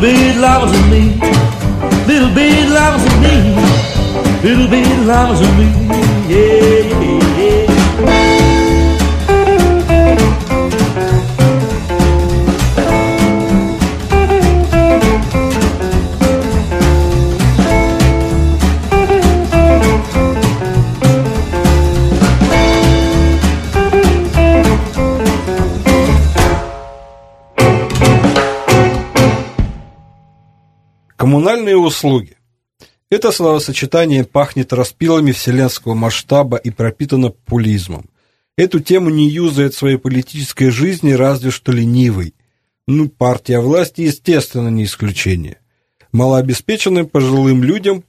bit 0.07 0.37
lovers 0.37 0.71
of 0.71 0.89
me, 0.89 1.19
little 2.07 2.33
bit 2.33 2.69
lovers 2.69 3.03
of 3.05 3.21
me, 3.21 3.55
little 4.41 4.69
bit 4.69 5.05
lovers 5.05 5.41
of 5.41 5.57
me. 5.57 6.06
Услуги. 31.87 32.35
Это 33.09 33.31
словосочетание 33.31 34.25
пахнет 34.25 34.73
распилами 34.73 35.31
вселенского 35.31 35.93
масштаба 35.93 36.57
и 36.57 36.69
пропитано 36.69 37.29
популизмом. 37.29 38.09
Эту 38.57 38.81
тему 38.81 39.09
не 39.09 39.29
юзает 39.29 39.73
в 39.73 39.77
своей 39.77 39.95
политической 39.95 40.69
жизни 40.69 41.11
разве 41.11 41.49
что 41.49 41.71
ленивый. 41.71 42.35
Ну, 42.87 43.07
партия 43.07 43.61
власти, 43.61 44.01
естественно, 44.01 44.67
не 44.67 44.83
исключение. 44.83 45.59
Малообеспеченным 46.11 47.07
пожилым 47.07 47.63
людям 47.63 48.03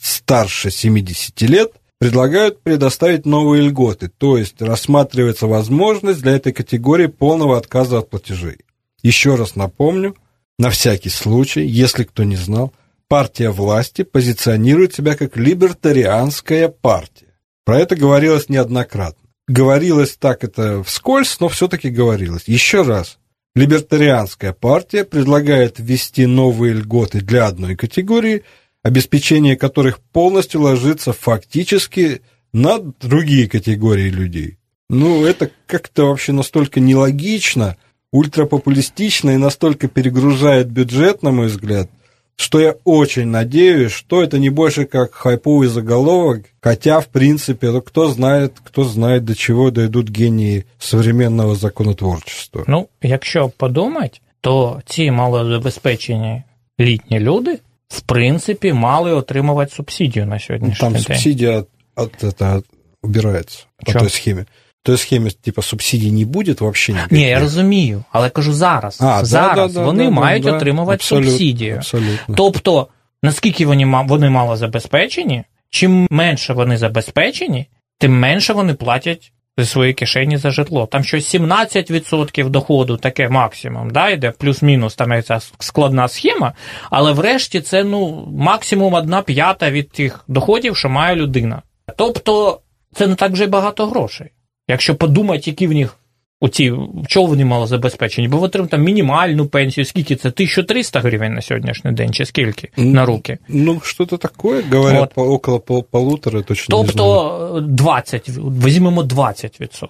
старше 0.00 0.70
70 0.70 1.42
лет 1.42 1.72
предлагают 1.98 2.62
предоставить 2.62 3.26
новые 3.26 3.62
льготы, 3.68 4.08
то 4.08 4.38
есть 4.38 4.62
рассматривается 4.62 5.46
возможность 5.46 6.22
для 6.22 6.32
этой 6.32 6.54
категории 6.54 7.08
полного 7.08 7.58
отказа 7.58 7.98
от 7.98 8.08
платежей. 8.08 8.58
Еще 9.02 9.34
раз 9.34 9.54
напомню, 9.54 10.16
на 10.58 10.70
всякий 10.70 11.10
случай, 11.10 11.66
если 11.66 12.04
кто 12.04 12.24
не 12.24 12.36
знал, 12.36 12.72
партия 13.08 13.50
власти 13.50 14.02
позиционирует 14.02 14.94
себя 14.94 15.16
как 15.16 15.36
либертарианская 15.36 16.68
партия. 16.68 17.34
Про 17.64 17.80
это 17.80 17.96
говорилось 17.96 18.48
неоднократно. 18.48 19.28
Говорилось 19.46 20.16
так 20.16 20.44
это 20.44 20.82
вскользь, 20.82 21.40
но 21.40 21.48
все-таки 21.48 21.90
говорилось. 21.90 22.44
Еще 22.46 22.82
раз. 22.82 23.18
Либертарианская 23.54 24.52
партия 24.52 25.04
предлагает 25.04 25.78
ввести 25.78 26.26
новые 26.26 26.74
льготы 26.74 27.20
для 27.20 27.46
одной 27.46 27.74
категории, 27.74 28.44
обеспечение 28.82 29.56
которых 29.56 30.00
полностью 30.00 30.60
ложится 30.60 31.12
фактически 31.12 32.22
на 32.52 32.78
другие 32.78 33.48
категории 33.48 34.10
людей. 34.10 34.58
Ну, 34.90 35.24
это 35.24 35.50
как-то 35.66 36.06
вообще 36.06 36.32
настолько 36.32 36.78
нелогично– 36.78 37.76
ультрапопулистично 38.12 39.30
и 39.30 39.36
настолько 39.36 39.88
перегружает 39.88 40.70
бюджет, 40.70 41.22
на 41.22 41.30
мой 41.30 41.48
взгляд, 41.48 41.90
что 42.37 42.59
я 42.59 42.75
очень 42.83 43.27
надеюсь, 43.27 43.91
что 43.91 44.23
это 44.23 44.39
не 44.39 44.49
больше 44.49 44.85
как 44.85 45.13
хайповый 45.13 45.67
заголовок, 45.67 46.41
хотя, 46.61 46.99
в 46.99 47.05
принципе, 47.07 47.71
ну, 47.71 47.81
кто 47.81 48.07
знает, 48.09 48.53
кто 48.63 48.83
знает, 48.83 49.23
до 49.23 49.35
чего 49.35 49.71
дойдут 49.71 50.09
гении 50.09 50.63
современного 50.79 51.55
законотворчества. 51.55 52.63
Ну, 52.67 52.87
якщо 53.01 53.49
подумати, 53.49 54.19
то 54.41 54.81
ці 54.85 55.11
малозабезпечені 55.11 56.43
літні 56.79 57.19
люди, 57.19 57.59
в 57.87 58.01
принципі, 58.01 58.73
мали 58.73 59.11
отримувати 59.13 59.71
субсидію 59.75 60.25
на 60.25 60.39
сьогоднішній 60.39 60.79
Там 60.81 60.93
день. 60.93 61.01
субсидия 61.01 61.57
от, 61.59 61.67
от, 61.95 62.23
это, 62.23 62.57
от- 62.57 62.65
убирается 63.03 63.65
по 63.85 63.91
Чё? 63.91 63.99
той 63.99 64.09
схеме. 64.09 64.45
В 64.88 64.90
той 64.90 64.96
схеме, 64.96 65.30
типа, 65.30 65.62
субсидий 65.62 66.10
не 66.10 66.24
будет 66.24 66.60
вообще 66.60 66.92
никаких. 66.92 67.12
Ні, 67.18 67.22
я 67.22 67.40
розумію, 67.40 68.04
але 68.12 68.30
кажу 68.30 68.52
зараз. 68.52 68.98
А, 69.02 69.24
зараз 69.24 69.72
да, 69.72 69.80
да, 69.80 69.86
вони 69.86 70.04
да, 70.04 70.10
мають 70.10 70.42
да, 70.42 70.56
отримувати 70.56 70.94
абсолютно, 70.94 71.30
субсидію. 71.30 71.76
Абсолютно. 71.76 72.34
Тобто, 72.34 72.88
наскільки 73.22 73.66
вони, 73.66 74.04
вони 74.06 74.30
мало 74.30 74.56
забезпечені, 74.56 75.44
чим 75.70 76.06
менше 76.10 76.52
вони 76.52 76.76
забезпечені, 76.76 77.66
тим 77.98 78.18
менше 78.18 78.52
вони 78.52 78.74
платять 78.74 79.32
зі 79.58 79.64
своєї 79.64 79.94
кишені 79.94 80.36
за 80.36 80.50
житло. 80.50 80.86
Там 80.86 81.04
щось 81.04 81.34
17% 81.34 82.48
доходу, 82.48 82.96
таке 82.96 83.28
максимум, 83.28 83.90
да, 83.90 84.10
йде, 84.10 84.30
плюс-мінус, 84.30 84.94
там 84.94 85.12
є 85.12 85.22
ця 85.22 85.40
складна 85.58 86.08
схема, 86.08 86.52
але 86.90 87.12
врешті 87.12 87.60
це 87.60 87.84
ну, 87.84 88.28
максимум 88.36 88.94
одна 88.94 89.22
п'ята 89.22 89.70
від 89.70 89.90
тих 89.90 90.24
доходів, 90.28 90.76
що 90.76 90.88
має 90.88 91.16
людина. 91.16 91.62
Тобто, 91.96 92.60
це 92.94 93.06
не 93.06 93.14
так 93.14 93.32
вже 93.32 93.46
багато 93.46 93.86
грошей. 93.86 94.30
Якщо 94.68 94.94
подумати, 94.94 95.42
які 95.46 95.66
в 95.66 95.72
них 95.72 95.98
оці, 96.40 96.72
чого 97.06 97.26
вони 97.26 97.44
мало 97.44 97.66
забезпечені, 97.66 98.28
бо 98.28 98.42
отримуєте 98.42 98.76
там 98.76 98.84
мінімальну 98.84 99.46
пенсію, 99.46 99.84
скільки 99.84 100.16
це? 100.16 100.28
1300 100.28 101.00
гривень 101.00 101.34
на 101.34 101.42
сьогоднішній 101.42 101.92
день, 101.92 102.12
чи 102.12 102.26
скільки 102.26 102.68
на 102.76 103.04
руки? 103.04 103.38
Ну, 103.48 103.80
что-то 103.80 104.16
такое, 104.16 104.62
говорят, 104.72 105.00
Вот. 105.00 105.14
по, 105.14 105.22
около 105.22 105.60
пол, 105.60 105.84
полутора, 105.90 106.42
точно 106.42 106.82
не 106.82 106.88
знаю. 106.88 106.96
Тобто 106.96 107.60
20, 107.68 108.28
візьмемо 108.38 109.02
20%. 109.02 109.88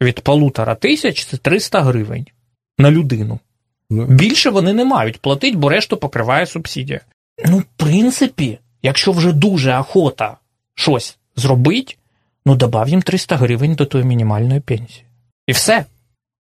Від 0.00 0.20
полутора 0.20 0.74
тисяч 0.74 1.24
це 1.24 1.36
300 1.36 1.80
гривень 1.80 2.26
на 2.78 2.90
людину. 2.90 3.38
Ну, 3.90 4.06
Більше 4.06 4.50
вони 4.50 4.72
не 4.72 4.84
мають 4.84 5.18
платити, 5.18 5.56
бо 5.56 5.68
решту 5.68 5.96
покриває 5.96 6.46
субсидія. 6.46 7.00
Ну, 7.46 7.58
в 7.58 7.64
принципі, 7.76 8.58
якщо 8.82 9.12
вже 9.12 9.32
дуже 9.32 9.76
охота 9.76 10.36
щось 10.74 11.18
зробити, 11.36 11.94
ну 12.46 12.56
добав 12.56 12.88
їм 12.88 13.02
300 13.02 13.36
гривень 13.36 13.74
до 13.74 13.86
тої 13.86 14.04
мінімальної 14.04 14.60
пенсії. 14.60 15.04
І 15.46 15.52
все. 15.52 15.84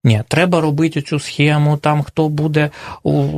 Ні, 0.06 0.24
треба 0.28 0.62
робити 0.62 1.02
цю 1.02 1.20
схему, 1.20 1.78
там 1.78 2.04
хто 2.04 2.30
буде 2.30 2.70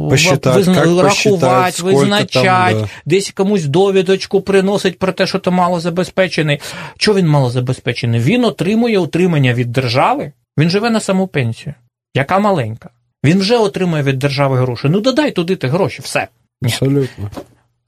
Посчитать, 0.09 0.55
визна- 0.55 1.01
рахувати, 1.01 1.83
визначати, 1.83 2.73
да. 2.73 2.89
десь 3.05 3.31
комусь 3.31 3.65
довідочку 3.65 4.41
приносить 4.41 4.99
про 4.99 5.11
те, 5.11 5.27
що 5.27 5.39
ти 5.39 5.49
малозабезпечений. 5.49 6.61
Чого 6.97 7.17
він 7.17 7.27
малозабезпечений? 7.27 8.19
Він 8.19 8.45
отримує 8.45 8.99
утримання 8.99 9.53
від 9.53 9.71
держави, 9.71 10.31
він 10.59 10.69
живе 10.69 10.89
на 10.89 10.99
саму 10.99 11.27
пенсію, 11.27 11.73
яка 12.15 12.39
маленька. 12.39 12.89
Він 13.25 13.39
вже 13.39 13.57
отримує 13.57 14.03
від 14.03 14.19
держави 14.19 14.57
гроші. 14.59 14.87
Ну 14.89 14.99
додай 14.99 15.31
туди 15.31 15.55
ти 15.55 15.67
гроші, 15.67 16.01
все. 16.01 16.27
Ні. 16.61 16.71
абсолютно. 16.71 17.29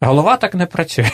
Голова 0.01 0.37
так 0.37 0.55
не 0.55 0.65
працює. 0.65 1.11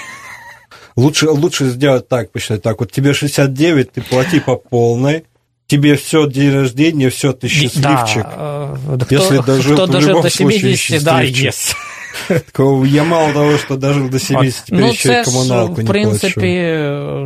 Лучше, 0.95 1.29
лучше 1.29 1.69
сделать 1.69 2.07
так, 2.07 2.31
посчитать 2.31 2.61
так. 2.61 2.79
Вот 2.79 2.91
тебе 2.91 3.13
69, 3.13 3.91
ты 3.91 4.01
плати 4.01 4.39
по 4.39 4.55
полной. 4.55 5.25
Тебе 5.65 5.95
все 5.95 6.27
день 6.27 6.53
рождения, 6.53 7.09
все, 7.09 7.31
ты 7.31 7.47
счастливчик. 7.47 8.23
Да, 8.23 8.77
е, 8.89 8.99
хто, 8.99 9.15
Если 9.15 9.37
дожил, 9.37 9.73
хто 9.75 9.85
то 9.87 9.91
в 9.91 9.95
дожив 9.95 10.09
любом 10.09 10.21
до 10.23 10.29
случае 10.29 10.59
70, 10.77 11.03
да, 11.03 11.25
счастливчик. 11.25 11.53
Такого, 11.53 12.02
Я 12.85 13.03
мало 13.03 13.33
того, 13.33 13.57
что 13.57 13.77
дожил 13.77 14.09
до 14.09 14.19
70, 14.19 14.65
теперь 14.65 14.79
ну, 14.79 14.87
еще 14.87 15.09
це 15.09 15.21
и 15.21 15.23
ж, 15.23 15.31
коммуналку 15.31 15.73
в 15.73 15.79
не 15.79 15.85
принципі, 15.85 16.79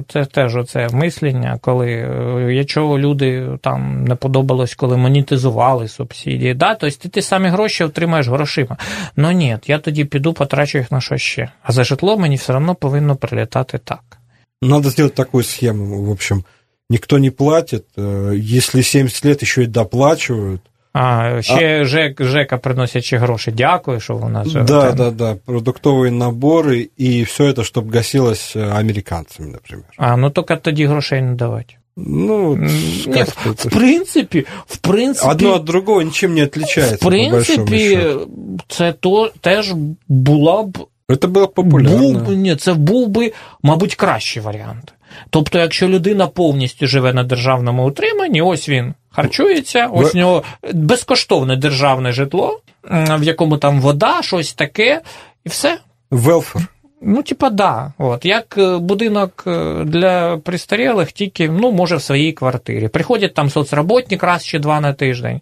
це 0.08 0.26
теж 0.32 0.56
оце 0.56 0.90
мислення, 0.92 1.60
коли 1.62 1.88
е, 1.88 2.54
якщо 2.54 2.82
люди 2.82 3.48
там 3.62 4.04
не 4.04 4.16
подобалось, 4.16 4.76
коли 4.76 4.98
монетизували 4.98 5.88
субсидії, 5.88 6.54
да, 6.54 6.76
тобто 6.76 7.10
ти 7.10 7.22
самі 7.22 7.50
гроші 7.50 7.84
отримаєш 7.84 8.28
грошима. 8.28 8.78
Ну 9.16 9.32
ні, 9.32 9.58
я 9.68 9.80
тоді 9.80 10.06
піду 10.06 10.34
потрачу 10.34 10.78
їх 10.78 10.92
на 10.92 11.02
що 11.02 11.18
ще. 11.18 11.52
А 11.64 11.72
за 11.72 11.84
житло 11.84 12.18
мені 12.18 12.36
все 12.36 12.54
одно 12.54 12.76
повинно 12.76 13.16
прилітати 13.16 13.78
так. 13.78 14.18
Надо 14.62 14.90
сделать 14.90 15.14
такую 15.14 15.44
схему, 15.44 16.04
в 16.04 16.10
общем. 16.10 16.44
Никто 16.90 17.20
не 17.20 17.32
платит, 17.32 17.86
э, 17.98 18.34
если 18.58 18.82
70 18.82 19.26
лет 19.26 19.42
еще 19.42 19.64
и 19.64 19.68
доплачивают. 19.68 20.62
А 20.95 21.43
ще 21.43 21.85
ЖЕК, 21.85 22.25
ЖЕКа 22.25 22.59
приносять 22.59 23.05
ще 23.05 23.19
гроші. 23.19 23.51
Дякую, 23.57 24.01
що 24.01 24.17
у 24.17 24.29
нас. 24.29 24.49
е, 24.57 24.61
Да, 24.63 24.87
там. 24.93 24.97
да, 24.97 25.11
да, 25.11 25.37
продуктовые 25.47 26.11
наборы, 26.11 26.89
и 27.01 27.23
все 27.25 27.45
это, 27.45 27.63
чтобы 27.65 27.91
гасилось 27.91 28.57
э, 28.57 28.79
американцами, 28.79 29.49
например. 29.49 29.85
А 29.97 30.17
ну 30.17 30.31
тільки 30.31 30.57
тоді 30.57 30.87
грошей 30.87 31.23
не 31.23 31.35
давати. 31.35 31.75
Ну, 31.97 32.53
М, 32.53 32.69
как 33.05 33.15
Ні, 33.17 33.23
это? 33.23 33.69
в 33.69 33.71
принципі, 33.71 34.47
в 34.67 34.77
принципі, 34.77 35.31
Одно 35.31 35.55
от 35.55 35.65
другого 35.65 36.03
ничем 36.03 36.35
не 36.35 36.43
отличается, 36.45 36.97
в 36.97 36.99
по 36.99 37.11
большому 37.11 37.31
принципі, 37.67 37.79
счету. 37.79 38.29
це 38.69 38.93
то 38.93 39.31
теж 39.41 39.73
була 40.09 40.63
б 40.63 40.79
Это 41.09 41.29
было 41.29 41.47
популярно. 41.49 41.99
був 41.99 42.23
би, 42.27 42.37
ні, 42.37 42.57
це 42.57 42.75
був 42.75 43.09
би, 43.09 43.33
мабуть, 43.63 43.95
кращий 43.95 44.43
варіант. 44.43 44.93
Тобто, 45.31 45.59
якщо 45.59 45.89
людина 45.89 46.27
повністю 46.27 46.87
живе 46.87 47.13
на 47.13 47.25
державному 47.25 47.87
утриманні, 47.89 48.43
ось 48.43 48.69
він 48.69 48.95
харчується, 49.18 49.90
ось 49.94 50.16
у 50.16 50.18
нього 50.18 50.44
безкоштовне 50.74 51.56
державне 51.56 52.12
житло, 52.12 52.62
в 52.92 53.24
якому 53.24 53.58
там 53.58 53.82
вода, 53.82 54.22
щось 54.22 54.54
таке, 54.54 55.02
і 55.46 55.50
все. 55.50 55.80
Велфер. 56.12 56.68
Ну, 57.02 57.24
типа, 57.24 57.50
да. 57.50 57.94
От. 57.98 58.26
Як 58.26 58.56
е, 58.58 58.78
будинок 58.78 59.44
е, 59.48 59.84
для 59.86 60.38
пристарілих, 60.38 61.12
тільки, 61.12 61.50
ну, 61.50 61.72
може, 61.72 61.96
в 61.96 62.02
своїй 62.02 62.34
квартирі. 62.34 62.88
Приходять 62.88 63.34
там 63.34 63.50
соцработник 63.50 64.24
раз 64.24 64.46
чи 64.46 64.60
два 64.60 64.80
на 64.80 64.94
тиждень. 64.94 65.42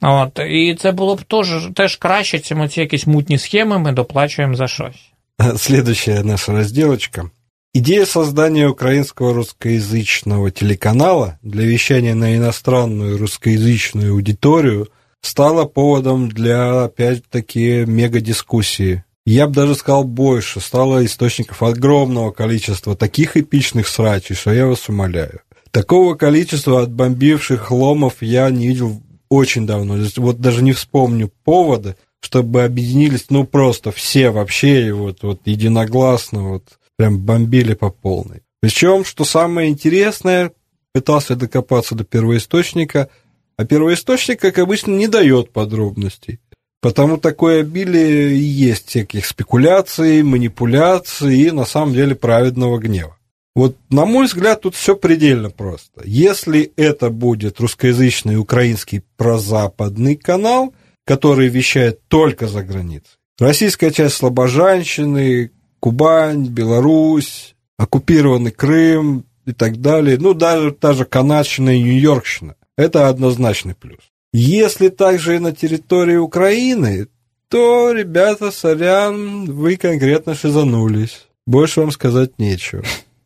От. 0.00 0.40
І 0.48 0.76
це 0.80 0.92
було 0.92 1.16
б 1.16 1.22
теж, 1.22 1.68
теж 1.74 1.96
краще, 1.96 2.38
чим 2.38 2.60
оці 2.60 2.80
якісь 2.80 3.06
мутні 3.06 3.38
схеми 3.38 3.78
ми 3.78 3.92
доплачуємо 3.92 4.54
за 4.54 4.68
щось. 4.68 5.12
Следующая 5.56 6.22
наша 6.24 6.52
разделочка. 6.52 7.30
Идея 7.74 8.04
создания 8.04 8.68
украинского 8.68 9.32
русскоязычного 9.32 10.50
телеканала 10.50 11.38
для 11.40 11.64
вещания 11.64 12.14
на 12.14 12.36
иностранную 12.36 13.16
русскоязычную 13.16 14.12
аудиторию 14.12 14.90
стала 15.22 15.64
поводом 15.64 16.28
для, 16.28 16.84
опять-таки, 16.84 17.86
мега-дискуссии. 17.86 19.04
Я 19.24 19.46
бы 19.46 19.54
даже 19.54 19.74
сказал 19.74 20.04
больше, 20.04 20.60
стало 20.60 21.02
источников 21.06 21.62
огромного 21.62 22.30
количества 22.30 22.94
таких 22.94 23.38
эпичных 23.38 23.88
срачей, 23.88 24.36
что 24.36 24.52
я 24.52 24.66
вас 24.66 24.90
умоляю. 24.90 25.40
Такого 25.70 26.14
количества 26.14 26.82
отбомбивших 26.82 27.70
ломов 27.70 28.16
я 28.20 28.50
не 28.50 28.68
видел 28.68 29.00
очень 29.30 29.66
давно. 29.66 29.96
Вот 30.16 30.40
даже 30.42 30.62
не 30.62 30.72
вспомню 30.72 31.32
повода, 31.42 31.96
чтобы 32.20 32.64
объединились, 32.64 33.26
ну, 33.30 33.44
просто 33.44 33.92
все 33.92 34.28
вообще, 34.28 34.88
и 34.88 34.90
вот, 34.90 35.22
вот 35.22 35.40
единогласно, 35.46 36.50
вот, 36.50 36.64
прям 37.02 37.18
бомбили 37.18 37.74
по 37.74 37.90
полной. 37.90 38.42
Причем, 38.60 39.04
что 39.04 39.24
самое 39.24 39.68
интересное, 39.68 40.52
пытался 40.92 41.34
докопаться 41.34 41.96
до 41.96 42.04
первоисточника, 42.04 43.08
а 43.56 43.64
первоисточник, 43.64 44.38
как 44.40 44.58
обычно, 44.58 44.92
не 44.92 45.08
дает 45.08 45.50
подробностей. 45.50 46.38
Потому 46.80 47.16
такое 47.16 47.62
обилие 47.62 48.36
и 48.36 48.38
есть 48.38 48.88
всяких 48.88 49.26
спекуляций, 49.26 50.22
манипуляций 50.22 51.36
и, 51.36 51.50
на 51.50 51.64
самом 51.64 51.92
деле, 51.92 52.14
праведного 52.14 52.78
гнева. 52.78 53.18
Вот, 53.56 53.76
на 53.90 54.06
мой 54.06 54.26
взгляд, 54.26 54.60
тут 54.60 54.76
все 54.76 54.94
предельно 54.94 55.50
просто. 55.50 56.02
Если 56.04 56.72
это 56.76 57.10
будет 57.10 57.58
русскоязычный 57.58 58.36
украинский 58.36 59.02
прозападный 59.16 60.14
канал, 60.14 60.72
который 61.04 61.48
вещает 61.48 62.06
только 62.06 62.46
за 62.46 62.62
границей, 62.62 63.18
российская 63.40 63.90
часть 63.90 64.14
Слобожанщины, 64.14 65.50
Кубань, 65.81 66.47
Беларусь, 66.47 67.55
оккупированный 67.77 68.51
Крым 68.51 69.23
и 69.45 69.53
так 69.53 69.81
далее, 69.81 70.17
ну, 70.19 70.33
даже 70.33 70.71
та 70.71 70.93
же 70.93 71.05
Канадщина 71.05 71.69
и 71.69 71.81
Нью-Йоркщина, 71.81 72.55
это 72.77 73.07
однозначный 73.07 73.75
плюс. 73.75 73.99
Если 74.33 74.89
также 74.89 75.35
и 75.35 75.39
на 75.39 75.51
территории 75.51 76.17
Украины, 76.17 77.07
то, 77.49 77.91
ребята, 77.91 78.51
сорян, 78.51 79.45
вы 79.45 79.77
конкретно 79.77 80.35
шизанулись. 80.35 81.27
Больше 81.45 81.79
вам 81.79 81.91
сказать 81.91 82.39
нечего. 82.39 82.83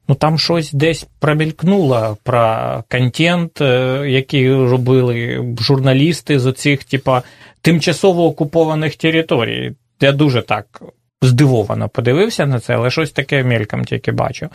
Ну 0.08 0.16
там 0.16 0.38
щось 0.38 0.72
десь 0.74 1.08
промількнуло 1.20 2.18
про 2.24 2.84
контент, 2.90 3.62
який 4.06 4.54
робили 4.54 5.46
журналісти 5.60 6.40
з 6.40 6.46
оцих, 6.46 6.84
типа, 6.84 7.24
тимчасово 7.62 8.26
окупованих 8.26 8.96
територій. 8.96 9.76
Я 10.02 10.12
дуже 10.12 10.42
так 10.42 10.82
здивовано 11.22 11.90
подивився 11.90 12.46
на 12.46 12.60
це, 12.60 12.76
але 12.76 12.90
щось 12.90 13.12
таке 13.12 13.44
мельком 13.44 13.86
тільки 13.86 14.12
бачив. 14.12 14.50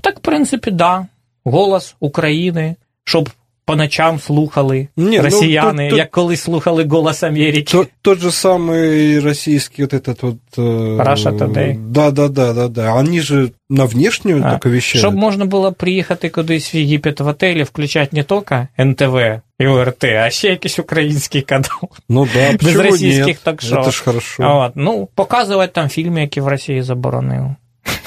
Так, 0.00 0.18
в 0.18 0.20
принципі, 0.20 0.70
да. 0.70 1.06
Голос 1.44 1.96
України, 2.00 2.76
щоб 3.04 3.30
по 3.66 3.76
ночам 3.76 4.18
слухали 4.18 4.88
Не, 4.96 5.22
россияне, 5.22 5.84
ну, 5.84 5.90
тут, 5.90 5.98
як 5.98 6.10
колись 6.10 6.42
слухали 6.42 6.84
«Голос 6.84 7.22
Америки». 7.22 7.72
Тот, 7.72 7.88
тот 8.02 8.20
же 8.20 8.30
самый 8.30 9.20
российский 9.20 9.82
вот 9.82 9.94
этот 9.94 10.22
вот... 10.22 10.36
Э, 10.58 11.02
Russia 11.02 11.38
Today. 11.38 11.76
Да, 11.78 12.10
да, 12.10 12.28
да, 12.28 12.52
да, 12.52 12.68
да. 12.68 12.94
Они 12.94 13.20
же 13.20 13.52
на 13.70 13.84
внешнюю 13.84 14.42
а, 14.44 14.50
только 14.50 14.68
вещают. 14.68 15.00
Щоб 15.00 15.14
можна 15.14 15.44
було 15.44 15.72
приїхати 15.72 16.28
кудись 16.28 16.74
в 16.74 16.76
Єгипет 16.76 17.20
в 17.20 17.26
отелі, 17.26 17.62
включати 17.62 18.16
не 18.16 18.22
тільки 18.22 18.68
НТВ 18.78 19.40
і 19.59 19.67
ОРТ, 19.67 20.03
а 20.03 20.29
ще 20.29 20.47
якийсь 20.47 20.79
український 20.79 21.41
канал. 21.41 21.89
Ну 22.09 22.27
да, 22.33 22.51
Без 22.61 22.75
російських 22.75 23.39
ток-шоу. 23.39 23.79
Это 23.79 23.91
ж 23.91 24.03
хорошо. 24.03 24.57
От, 24.57 24.71
ну, 24.75 25.09
показувати 25.15 25.71
там 25.73 25.89
фільми, 25.89 26.21
які 26.21 26.41
в 26.41 26.47
Росії 26.47 26.81
заборонили. 26.81 27.55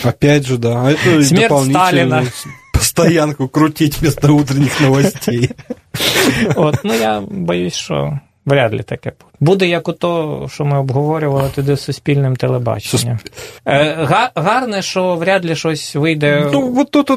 Опять 0.04 0.42
же, 0.42 0.58
да. 0.58 0.84
Это 0.84 1.22
Смерть 1.22 1.64
Сталина 1.64 2.24
стоянку 2.82 3.48
крутить 3.48 4.00
вместо 4.00 4.34
утренних 4.34 4.80
новостей. 4.80 5.50
От, 6.56 6.84
ну 6.84 6.94
я 6.94 7.20
боюсь, 7.20 7.74
що 7.74 8.18
вряд 8.46 8.74
ли 8.74 8.82
таке 8.82 9.10
буде. 9.10 9.32
Буде 9.40 9.68
як 9.68 9.88
у 9.88 9.92
то, 9.92 10.46
що 10.52 10.64
ми 10.64 10.78
обговорювали 10.78 11.50
тоді 11.54 11.74
з 11.74 11.80
суспільним 11.80 12.36
телебаченням. 12.36 13.18
Е, 13.66 14.30
гарне, 14.34 14.82
що 14.82 15.14
вряд 15.16 15.44
ли 15.44 15.54
щось 15.54 15.94
вийде. 15.94 16.50
Ну, 16.52 16.68
вот 16.68 16.90
тут 16.90 17.10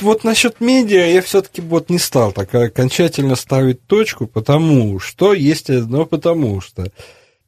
вот 0.00 0.24
насчет 0.24 0.60
медиа 0.60 1.06
я 1.06 1.22
все-таки 1.22 1.60
вот 1.60 1.90
не 1.90 1.98
стал 1.98 2.32
так 2.32 2.54
окончательно 2.54 3.36
ставить 3.36 3.86
точку, 3.86 4.26
потому 4.26 5.00
что 5.00 5.32
есть 5.32 5.70
одно 5.70 6.06
потому 6.06 6.60
что. 6.60 6.86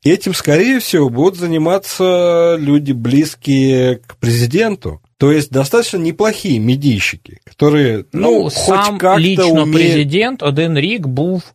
Этим, 0.04 0.32
скорее 0.32 0.78
всего, 0.78 1.10
будут 1.10 1.38
заниматься 1.38 2.56
люди, 2.58 2.92
близкие 2.92 3.96
к 3.96 4.16
президенту. 4.16 5.02
То 5.18 5.32
есть 5.32 5.50
достаточно 5.50 5.98
неплохие 5.98 6.60
медійщики, 6.60 7.40
которые, 7.44 8.04
ну, 8.12 8.44
ну 8.44 8.50
хоч 8.50 8.52
сам 8.52 9.18
лічно 9.18 9.46
умеют... 9.46 9.72
президент 9.72 10.42
один 10.42 10.78
рік 10.78 11.06
був, 11.06 11.52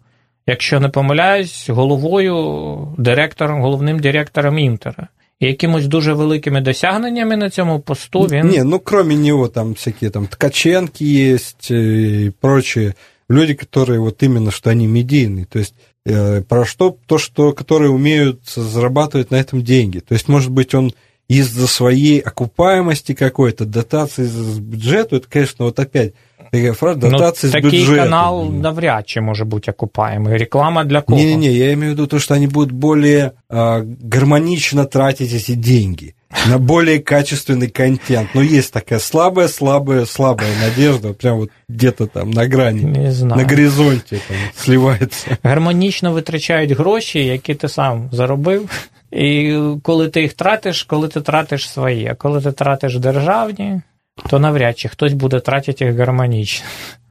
якщо 0.48 0.80
не 0.80 0.90
помиляюсь, 0.90 1.70
головою 1.70 2.96
директором, 2.98 3.62
головним 3.62 4.00
директором 4.00 4.60
Інтера. 4.60 5.08
І 5.41 5.47
якимось 5.47 5.87
дуже 5.87 6.13
великими 6.13 6.61
досягненнями 6.61 7.37
на 7.37 7.51
цьому 7.51 7.81
посту 7.81 8.21
він. 8.21 8.49
Не, 8.49 8.65
ну 8.65 8.79
кроме 8.79 9.15
него 9.15 9.49
там 9.49 9.73
всякие 9.73 10.11
там 10.11 10.27
Ткаченки 10.27 11.05
есть 11.05 11.71
и 11.71 12.33
прочие 12.41 12.95
люди, 13.31 13.55
которые 13.55 14.01
вот 14.01 14.23
именно 14.23 14.51
что 14.51 14.71
они 14.71 14.87
медийные. 14.87 15.45
То 15.45 15.59
есть 15.59 15.75
э, 16.07 16.43
про 16.43 16.65
что 16.65 16.97
то, 17.07 17.19
что 17.19 17.53
которые 17.53 17.91
умеют 17.91 18.41
зарабатывать 18.57 19.31
на 19.31 19.37
этом 19.37 19.63
деньги. 19.63 20.01
То 20.01 20.15
есть, 20.15 20.29
может 20.29 20.51
быть, 20.51 20.75
он 20.75 20.93
из-за 21.29 21.67
своей 21.67 22.21
окупаемости 22.21 23.15
какой-то, 23.15 23.65
дотации 23.67 24.25
из 24.25 24.59
бюджета, 24.59 25.17
это, 25.17 25.29
конечно, 25.29 25.67
вот 25.67 25.79
опять 25.79 26.15
такая 26.52 26.74
фраза, 26.74 27.00
ну, 27.02 27.10
дотации 27.10 27.48
из 27.48 27.54
бюджета. 27.54 27.72
Такий 27.72 27.96
канал 27.96 28.46
навряд 28.46 29.08
чи 29.08 29.22
може 29.22 29.46
бути 29.46 29.72
окупаемый. 29.72 30.38
Реклама 30.38 30.84
для 30.84 31.02
кого? 31.02 31.20
Не-не-не, 31.20 31.52
я 31.52 31.74
имею 31.74 31.94
в 31.94 31.96
виду 31.96 32.08
то, 32.08 32.20
что 32.20 32.34
они 32.36 32.48
будут 32.48 32.72
более 32.72 33.32
э, 33.50 33.84
гармонично 34.02 34.86
тратить 34.86 35.34
эти 35.34 35.56
деньги 35.56 36.16
на 36.48 36.58
более 36.58 37.00
качественный 37.00 37.70
контент. 37.70 38.30
Но 38.34 38.42
есть 38.42 38.74
такая 38.74 39.00
слабая, 39.00 39.48
слабая, 39.48 40.06
слабая 40.06 40.50
надежда, 40.62 41.14
прям 41.14 41.38
вот 41.38 41.50
где-то 41.70 42.08
там 42.08 42.32
на 42.32 42.48
грани, 42.48 42.84
Не 42.84 43.12
знаю. 43.12 43.42
на 43.42 43.48
горизонте 43.48 44.20
там, 44.28 44.38
сливается. 44.56 45.38
Гармонічно 45.44 46.12
витрачають 46.12 46.72
гроші, 46.72 47.26
які 47.26 47.56
ти 47.56 47.70
сам 47.70 48.10
заробив. 48.12 48.70
І 49.12 49.58
коли 49.84 50.10
ти 50.10 50.22
їх 50.22 50.34
тратиш, 50.34 50.84
коли 50.84 51.08
ти 51.08 51.22
тратиш 51.22 51.70
свої, 51.70 52.08
а 52.08 52.16
коли 52.16 52.42
ти 52.42 52.52
тратиш 52.52 52.98
державні, 52.98 53.82
то 54.30 54.40
навряд 54.40 54.80
чи 54.80 54.90
хтось 54.90 55.14
буде 55.14 55.40
тратити 55.40 55.86
їх 55.86 55.96
гармонично. 55.96 56.66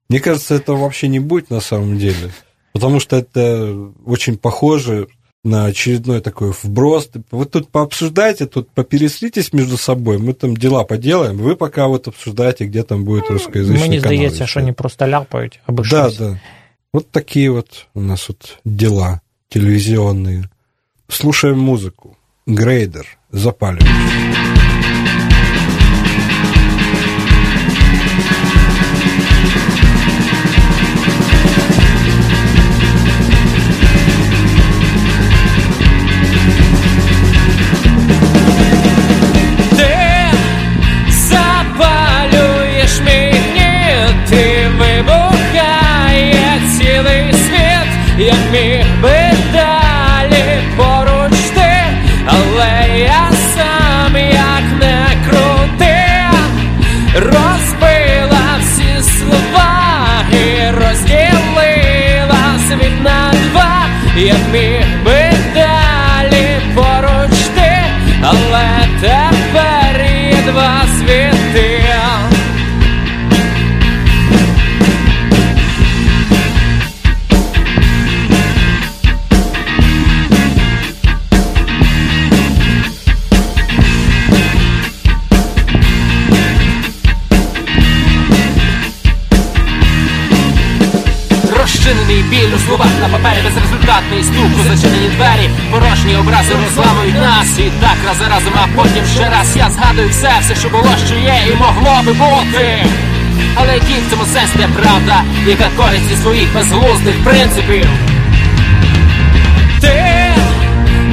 Мне 0.08 0.20
кажется, 0.20 0.54
этого 0.56 0.76
вообще 0.76 1.08
не 1.08 1.20
будет 1.20 1.50
на 1.50 1.60
самом 1.60 1.98
деле. 1.98 2.30
Потому 2.74 3.00
что 3.00 3.16
это 3.16 3.92
очень 4.06 4.36
похоже 4.36 5.06
на 5.44 5.64
очередной 5.64 6.20
такой 6.20 6.52
вброс. 6.62 7.10
Вы 7.30 7.46
тут 7.46 7.68
пообсуждайте, 7.68 8.46
тут 8.46 8.70
попереслитесь 8.70 9.52
между 9.52 9.76
собой, 9.76 10.18
мы 10.18 10.34
там 10.34 10.56
дела 10.56 10.84
поделаем, 10.84 11.38
вы 11.38 11.56
пока 11.56 11.86
вот 11.86 12.08
обсуждаете, 12.08 12.66
где 12.66 12.82
там 12.82 13.04
будет 13.04 13.30
русскоязычный 13.30 13.80
Мені 13.80 14.00
здається, 14.00 14.46
що 14.46 14.60
вони 14.60 14.72
просто 14.72 15.08
ляпають 15.08 15.60
аби 15.66 15.82
Да, 15.82 15.88
щось. 15.88 16.18
да. 16.18 16.40
Вот 16.92 17.10
такие 17.10 17.50
вот 17.50 17.86
у 17.94 18.00
нас 18.00 18.28
вот 18.28 18.58
дела 18.64 19.20
телевизионные. 19.54 20.44
Слушаем 21.08 21.58
музыку. 21.58 22.16
Грейдер. 22.46 23.06
Запаливаем. 23.32 24.55
Міг 48.51 48.85
би 49.01 49.17
далі 49.53 50.43
поруч 50.77 51.39
ти, 51.55 51.71
але 52.25 52.99
я 52.99 53.31
сам 53.55 54.15
як 54.17 54.63
не 54.79 55.07
крути, 55.29 55.97
розбила 57.15 58.59
всі 58.59 59.17
слова 59.17 59.99
і 60.31 60.71
розділила 60.71 62.59
світ 62.69 63.03
на 63.03 63.33
два, 63.51 63.85
як 64.17 64.51
безрезультатний 93.97 94.23
стук 94.23 94.59
у 94.59 94.69
зачинені 94.69 95.07
двері, 95.07 95.49
порожні 95.71 96.15
образи 96.15 96.53
розламують 96.65 97.15
нас 97.15 97.59
І 97.59 97.63
так 97.81 97.97
раз 98.07 98.17
за 98.17 98.27
разом, 98.27 98.53
а 98.55 98.67
потім 98.75 99.05
ще 99.15 99.29
раз 99.29 99.57
я 99.57 99.69
згадую 99.69 100.09
все, 100.09 100.31
все, 100.41 100.55
що 100.55 100.69
було, 100.69 100.89
що 101.05 101.15
є, 101.15 101.35
і 101.47 101.55
могло 101.55 102.01
би 102.05 102.13
бути. 102.13 102.85
Але 103.55 103.73
який 103.73 103.95
в 104.07 104.09
цьому 104.09 104.23
сенс 104.25 104.55
не 104.55 104.67
правда, 104.67 105.23
яка 105.47 105.69
користь 105.77 106.09
зі 106.09 106.15
своїх 106.15 106.53
безглуздих 106.53 107.23
принципів? 107.23 107.87
Ти 109.81 110.33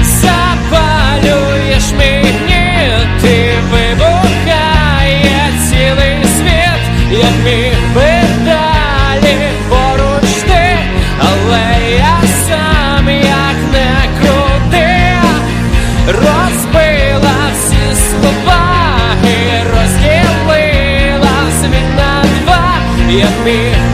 запалюєш 0.02 1.84
гніт, 1.92 3.22
ти 3.22 3.54
вибухає 3.70 5.52
цілий 5.68 6.24
світ, 6.24 7.20
як 7.20 7.44
міг 7.44 7.94
би 7.94 8.13
be 23.14 23.22
at 23.22 23.44
me. 23.44 23.93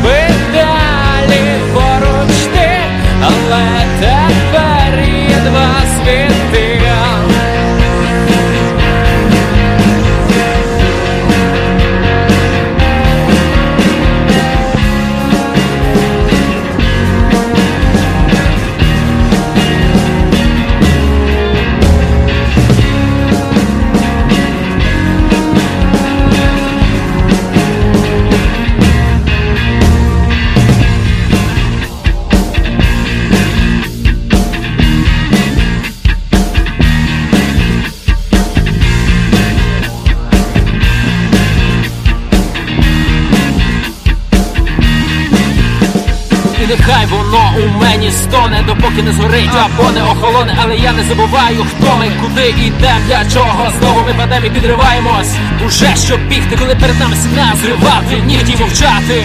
Стоне, 49.01 49.03
не 49.03 49.13
згорить 49.13 49.51
або 49.65 49.91
не 49.91 50.03
охолоне, 50.03 50.57
але 50.63 50.77
я 50.77 50.93
не 50.93 51.05
забуваю, 51.05 51.67
хто 51.71 51.97
ми, 51.97 52.11
куди 52.23 52.49
ідем, 52.49 52.97
для 53.09 53.31
чого 53.31 53.73
знову 53.79 54.01
ми 54.07 54.15
падемо 54.15 54.47
і 54.47 54.51
підриваємось. 54.51 55.35
Уже 55.67 55.97
щоб 55.97 56.29
бігти, 56.29 56.57
коли 56.57 56.75
перед 56.75 57.01
нами 57.01 57.17
сім'я 57.17 57.55
зривати, 57.63 58.23
нігті 58.27 58.57
мовчати, 58.61 59.25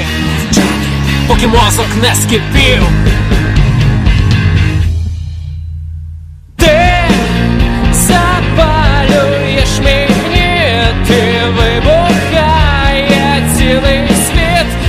поки 1.27 1.47
мозок 1.47 1.87
не 2.01 2.15
скипів. 2.15 2.83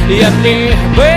Я 0.08 0.30
міг 0.30 0.74
би 0.96 1.15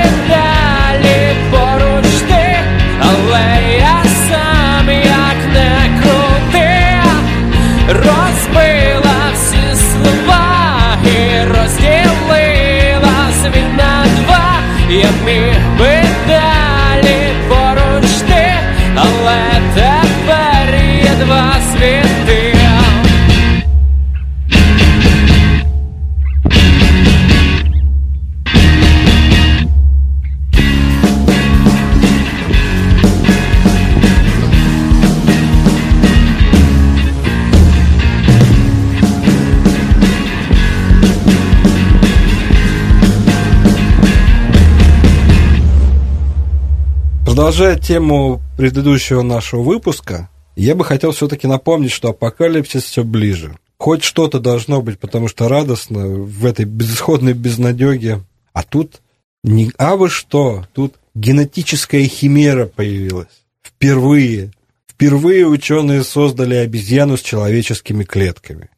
Продолжая 47.59 47.77
тему 47.77 48.41
предыдущего 48.55 49.21
нашего 49.21 49.63
выпуска, 49.63 50.29
я 50.55 50.75
бы 50.75 50.85
хотел 50.85 51.11
все-таки 51.11 51.45
напомнить, 51.45 51.91
что 51.91 52.11
апокалипсис 52.11 52.85
все 52.85 53.03
ближе. 53.03 53.53
Хоть 53.77 54.01
что-то 54.01 54.39
должно 54.39 54.81
быть, 54.81 54.97
потому 54.97 55.27
что 55.27 55.49
радостно 55.49 56.07
в 56.07 56.45
этой 56.45 56.63
безысходной 56.63 57.33
безнадеге. 57.33 58.21
А 58.53 58.63
тут 58.63 59.01
не 59.43 59.73
а 59.77 59.97
вы 59.97 60.09
что, 60.09 60.67
тут 60.73 60.95
генетическая 61.15 62.05
химера 62.05 62.65
появилась. 62.65 63.43
Впервые. 63.61 64.53
Впервые 64.87 65.45
ученые 65.45 66.05
создали 66.05 66.55
обезьяну 66.55 67.17
с 67.17 67.21
человеческими 67.21 68.05
клетками. 68.05 68.69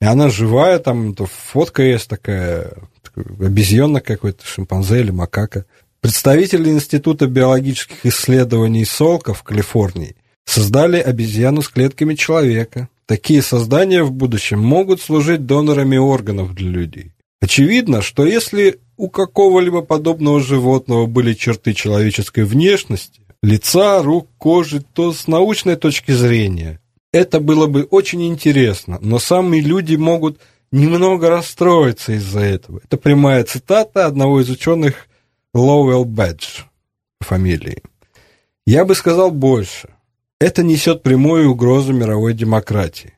И 0.00 0.06
она 0.06 0.28
живая, 0.28 0.80
там 0.80 1.14
фотка 1.14 1.84
есть 1.84 2.08
такая, 2.08 2.72
обезьяна 3.14 4.00
какой-то, 4.00 4.44
шимпанзе 4.44 5.02
или 5.02 5.12
макака. 5.12 5.66
Представители 6.00 6.70
Института 6.70 7.26
биологических 7.26 8.06
исследований 8.06 8.84
Солка 8.84 9.34
в 9.34 9.42
Калифорнии 9.42 10.14
создали 10.44 10.98
обезьяну 10.98 11.60
с 11.60 11.68
клетками 11.68 12.14
человека. 12.14 12.88
Такие 13.06 13.42
создания 13.42 14.04
в 14.04 14.12
будущем 14.12 14.60
могут 14.60 15.00
служить 15.00 15.44
донорами 15.46 15.96
органов 15.96 16.54
для 16.54 16.68
людей. 16.68 17.12
Очевидно, 17.40 18.00
что 18.00 18.24
если 18.24 18.78
у 18.96 19.08
какого-либо 19.08 19.82
подобного 19.82 20.40
животного 20.40 21.06
были 21.06 21.34
черты 21.34 21.74
человеческой 21.74 22.44
внешности, 22.44 23.22
лица, 23.42 24.00
рук, 24.02 24.28
кожи, 24.38 24.80
то 24.80 25.12
с 25.12 25.26
научной 25.26 25.74
точки 25.74 26.12
зрения 26.12 26.80
это 27.12 27.40
было 27.40 27.66
бы 27.66 27.82
очень 27.84 28.26
интересно, 28.28 28.98
но 29.00 29.18
сами 29.18 29.58
люди 29.58 29.96
могут 29.96 30.38
немного 30.70 31.28
расстроиться 31.28 32.12
из-за 32.12 32.40
этого. 32.40 32.80
Это 32.84 32.96
прямая 32.98 33.42
цитата 33.44 34.06
одного 34.06 34.40
из 34.40 34.50
ученых 34.50 35.07
Лоуэлл 35.60 36.04
Бэдж 36.04 36.62
по 37.18 37.26
фамилии. 37.26 37.82
Я 38.66 38.84
бы 38.84 38.94
сказал 38.94 39.30
больше. 39.30 39.88
Это 40.40 40.62
несет 40.62 41.02
прямую 41.02 41.50
угрозу 41.50 41.92
мировой 41.92 42.34
демократии. 42.34 43.14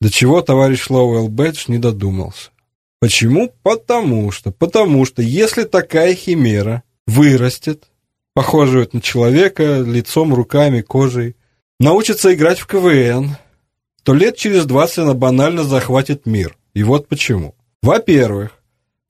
До 0.00 0.10
чего 0.10 0.40
товарищ 0.42 0.88
Лоуэлл 0.88 1.28
Бэдж 1.28 1.64
не 1.68 1.78
додумался. 1.78 2.50
Почему? 2.98 3.52
Потому 3.62 4.30
что, 4.30 4.52
потому 4.52 5.04
что 5.04 5.22
если 5.22 5.64
такая 5.64 6.14
химера 6.14 6.82
вырастет, 7.06 7.88
похожая 8.34 8.88
на 8.92 9.00
человека 9.00 9.80
лицом, 9.80 10.32
руками, 10.32 10.82
кожей, 10.82 11.36
научится 11.78 12.32
играть 12.32 12.60
в 12.60 12.66
КВН, 12.66 13.36
то 14.02 14.14
лет 14.14 14.36
через 14.36 14.66
20 14.66 14.98
она 14.98 15.14
банально 15.14 15.64
захватит 15.64 16.26
мир. 16.26 16.56
И 16.74 16.82
вот 16.82 17.08
почему. 17.08 17.54
Во-первых, 17.82 18.52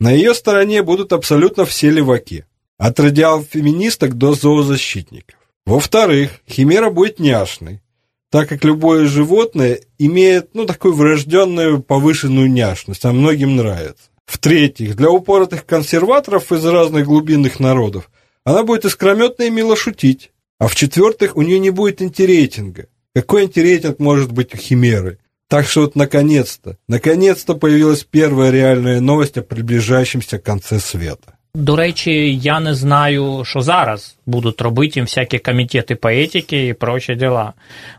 на 0.01 0.11
ее 0.11 0.35
стороне 0.35 0.83
будут 0.83 1.13
абсолютно 1.13 1.65
все 1.65 1.91
леваки. 1.91 2.45
От 2.83 2.99
радиал-феминисток 2.99 4.15
до 4.15 4.35
зоозащитников. 4.35 5.39
Во-вторых, 5.67 6.41
химера 6.51 6.91
будет 6.91 7.21
няшной, 7.21 7.81
так 8.29 8.49
как 8.49 8.65
любое 8.65 9.07
животное 9.07 9.79
имеет, 9.99 10.53
ну, 10.57 10.67
такую 10.67 10.93
врожденную 10.95 11.81
повышенную 11.81 12.51
няшность, 12.51 13.05
а 13.05 13.13
многим 13.13 13.55
нравится. 13.55 14.11
В-третьих, 14.27 14.97
для 14.97 15.11
упоротых 15.11 15.65
консерваторов 15.65 16.51
из 16.51 16.67
разных 16.67 17.07
глубинных 17.07 17.61
народов 17.61 18.11
она 18.43 18.65
будет 18.65 18.85
искрометно 18.85 19.45
и 19.45 19.51
мило 19.51 19.77
шутить. 19.77 20.33
А 20.59 20.67
в-четвертых, 20.67 21.37
у 21.37 21.43
нее 21.43 21.61
не 21.61 21.71
будет 21.71 22.03
антирейтинга. 22.03 22.89
Какой 23.15 23.43
антирейтинг 23.43 24.01
может 24.01 24.33
быть 24.33 24.55
у 24.55 24.57
химеры? 24.57 25.21
Так 25.47 25.69
что 25.69 25.83
вот 25.83 25.95
наконец-то, 25.95 26.79
наконец-то 26.89 27.55
появилась 27.55 28.03
первая 28.03 28.51
реальная 28.51 28.99
новость 28.99 29.39
о 29.39 29.43
приближающемся 29.43 30.41
конце 30.41 30.81
света. 30.81 31.37
До 31.55 31.77
речі, 31.77 32.37
я 32.37 32.61
не 32.61 32.75
знаю, 32.75 33.43
що 33.45 33.61
зараз 33.61 34.17
будуть 34.27 34.61
робити 34.61 34.93
їм 34.97 35.05
всякі 35.05 35.39
комітети 35.39 35.95
по 35.95 36.09
етиці 36.09 36.57
і 36.57 36.73
прочі 36.73 37.15
діла. 37.15 37.53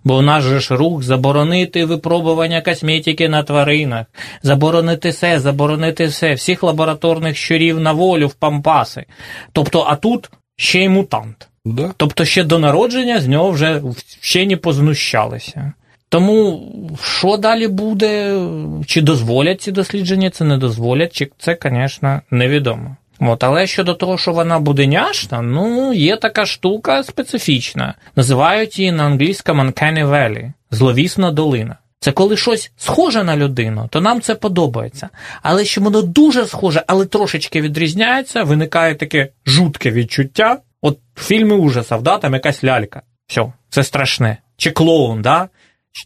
Бо 0.04 0.18
у 0.18 0.22
нас 0.22 0.44
же 0.44 0.60
ж 0.60 0.76
рух 0.76 1.04
заборонити 1.04 1.86
випробування 1.86 2.62
косметики 2.62 3.30
на 3.30 3.44
тваринах, 3.44 4.06
заборонити 4.44 5.10
все, 5.10 5.40
заборонити 5.40 6.06
все, 6.06 6.34
всіх 6.34 6.64
лабораторних 6.64 7.38
щурів 7.38 7.80
на 7.80 7.92
волю 7.92 8.28
в 8.28 8.34
пампаси. 8.34 9.06
Тобто, 9.52 9.86
а 9.88 9.96
тут 9.96 10.30
ще 10.56 10.80
й 10.80 10.90
мутант. 10.90 11.48
Да. 11.66 11.94
Тобто 11.98 12.26
ще 12.26 12.44
до 12.44 12.60
народження 12.60 13.20
з 13.20 13.28
нього 13.28 13.52
вже 13.52 13.82
вчені 14.20 14.56
познущалися. 14.56 15.74
Тому 16.10 16.72
що 17.04 17.38
далі 17.38 17.68
буде, 17.68 18.42
чи 18.86 19.02
дозволять 19.02 19.62
ці 19.62 19.72
дослідження, 19.72 20.30
це 20.30 20.44
не 20.44 20.58
дозволять, 20.58 21.14
чи 21.14 21.30
це, 21.38 21.58
звісно, 21.64 22.22
невідомо. 22.32 22.96
От, 23.20 23.44
але 23.44 23.68
щодо 23.68 23.94
того, 23.94 24.18
що 24.18 24.32
вона 24.32 24.60
буде 24.60 24.88
няшна, 24.88 25.42
ну, 25.42 25.94
є 25.94 26.18
така 26.18 26.46
штука 26.46 27.04
специфічна. 27.04 27.94
Називають 28.16 28.80
її 28.80 28.92
на 28.92 29.06
англійському 29.06 29.64
Uncanny 29.64 30.10
Valley– 30.10 30.52
зловісна 30.72 31.32
долина. 31.32 31.78
Це 32.00 32.12
коли 32.12 32.38
щось 32.38 32.72
схоже 32.78 33.24
на 33.24 33.38
людину, 33.38 33.88
то 33.92 34.02
нам 34.02 34.22
це 34.22 34.36
подобається. 34.36 35.10
Але 35.42 35.66
що 35.66 35.82
воно 35.82 36.02
дуже 36.02 36.46
схоже, 36.46 36.84
але 36.88 37.06
трошечки 37.06 37.62
відрізняється, 37.62 38.44
виникає 38.44 38.96
таке 38.96 39.30
жутке 39.46 39.92
відчуття. 39.92 40.58
От 40.82 41.00
фільми 41.18 41.56
ужасів, 41.56 42.02
да, 42.02 42.18
там 42.18 42.34
якась 42.34 42.64
лялька. 42.64 43.02
Все, 43.28 43.46
це 43.70 43.84
страшне. 43.84 44.38
Чи 44.58 44.72
клоун, 44.72 45.22
да? 45.22 45.50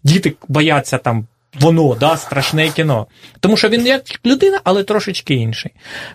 Діти 0.04 0.34
бояться 0.48 0.98
там 0.98 1.28
воно, 1.61 1.95
да, 2.01 2.17
страшне 2.17 2.71
кіно. 2.71 3.07
Тому 3.41 3.57
що 3.57 3.69
він 3.69 3.87
як 3.87 4.03
людина, 4.27 4.61
але 4.65 4.85
трошечки 4.85 5.35
інший. 5.35 5.73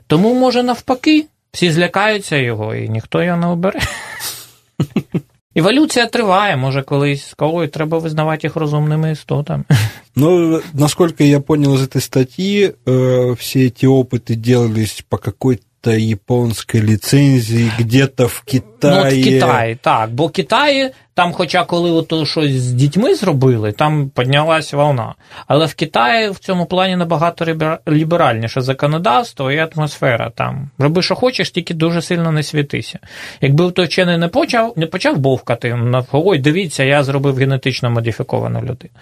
Тому, 0.08 0.34
може, 0.34 0.64
навпаки, 0.64 1.26
всі 1.52 1.72
злякаються 1.72 2.36
його, 2.36 2.76
і 2.76 2.90
ніхто 2.90 3.24
його 3.24 3.38
не 3.38 3.48
обере. 3.48 3.80
Еволюція 5.56 6.08
триває, 6.08 6.58
може, 6.58 6.82
колись 6.82 7.34
кого 7.38 7.68
треба 7.68 7.98
визнавати 7.98 8.48
їх 8.48 8.56
розумними 8.56 9.12
істотами. 9.12 9.64
Ну, 10.16 10.62
насколько 10.74 11.24
я 11.24 11.40
понял 11.40 11.76
из 11.76 11.82
этой 11.82 12.02
статьи, 12.02 12.74
э, 12.86 13.36
все 13.36 13.60
эти 13.68 13.86
опыты 13.86 14.36
делались 14.36 15.06
по 15.10 15.18
какой-то 15.18 15.64
японской 15.91 16.81
лицензии 16.81 17.71
где-то 17.79 18.27
в 18.27 18.43
Китаї. 18.43 18.95
Ну, 18.95 19.01
от 19.01 19.13
в 19.13 19.25
Китаї, 19.25 19.79
так. 19.81 20.11
Бо 20.11 20.29
Китаї, 20.29 20.91
там, 21.15 21.33
хоча 21.33 21.65
коли 21.65 21.91
ото 21.91 22.27
щось 22.27 22.53
з 22.53 22.73
дітьми 22.73 23.15
зробили, 23.15 23.73
там 23.73 24.11
піднялась 24.17 24.73
волна. 24.73 25.15
Але 25.47 25.67
в 25.67 25.75
Китаї 25.75 26.31
в 26.31 26.39
цьому 26.39 26.67
плані 26.67 26.97
набагато 26.97 27.79
ліберальніше 27.89 28.61
законодавство 28.61 29.53
і 29.53 29.59
атмосфера 29.59 30.31
там. 30.31 30.71
Роби, 30.79 31.03
що 31.03 31.15
хочеш, 31.15 31.51
тільки 31.51 31.75
дуже 31.75 32.03
сильно 32.03 32.33
не 32.33 32.43
світися. 32.43 32.99
Якби 33.41 33.71
той 33.71 33.87
вчений 33.87 34.19
не 34.19 34.29
почав, 34.29 34.73
не 34.77 34.87
почав 34.87 35.19
бовкати, 35.19 35.79
ой, 36.13 36.39
дивіться, 36.39 36.85
я 36.85 37.05
зробив 37.05 37.37
генетично 37.37 37.91
модифіковану 37.91 38.61
людину. 38.61 38.95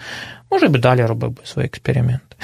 Може 0.51 0.67
би 0.67 0.79
далі 0.79 1.05
робив 1.05 1.29
би 1.29 1.41
свої 1.43 1.65
експерименти. 1.65 2.35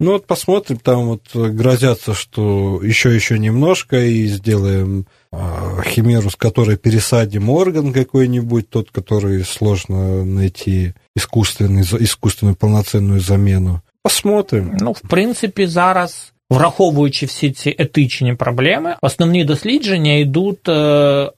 Ну 0.00 0.12
вот 0.12 0.26
посмотрим, 0.26 0.78
там 0.78 1.06
вот 1.06 1.34
грозятся, 1.34 2.12
что 2.12 2.80
еще 2.82 3.14
еще 3.14 3.38
немножко 3.38 3.98
и 3.98 4.26
сделаем 4.26 5.06
э, 5.32 5.38
химеру, 5.86 6.28
с 6.28 6.36
которой 6.36 6.76
пересадим 6.76 7.48
орган 7.48 7.94
какой-нибудь, 7.94 8.68
тот, 8.68 8.90
который 8.90 9.42
сложно 9.44 10.22
найти 10.24 10.92
искусственный, 11.16 11.82
искусственную 11.82 12.56
полноценную 12.56 13.20
замену. 13.20 13.80
Посмотрим. 14.02 14.76
Ну, 14.80 14.92
в 14.92 15.00
принципі, 15.00 15.66
зараз. 15.66 16.32
Враховуючи 16.50 17.26
всі 17.26 17.50
ці 17.50 17.76
етичні 17.78 18.34
проблеми, 18.34 18.96
основні 19.02 19.44
дослідження 19.44 20.12
йдуть, 20.12 20.68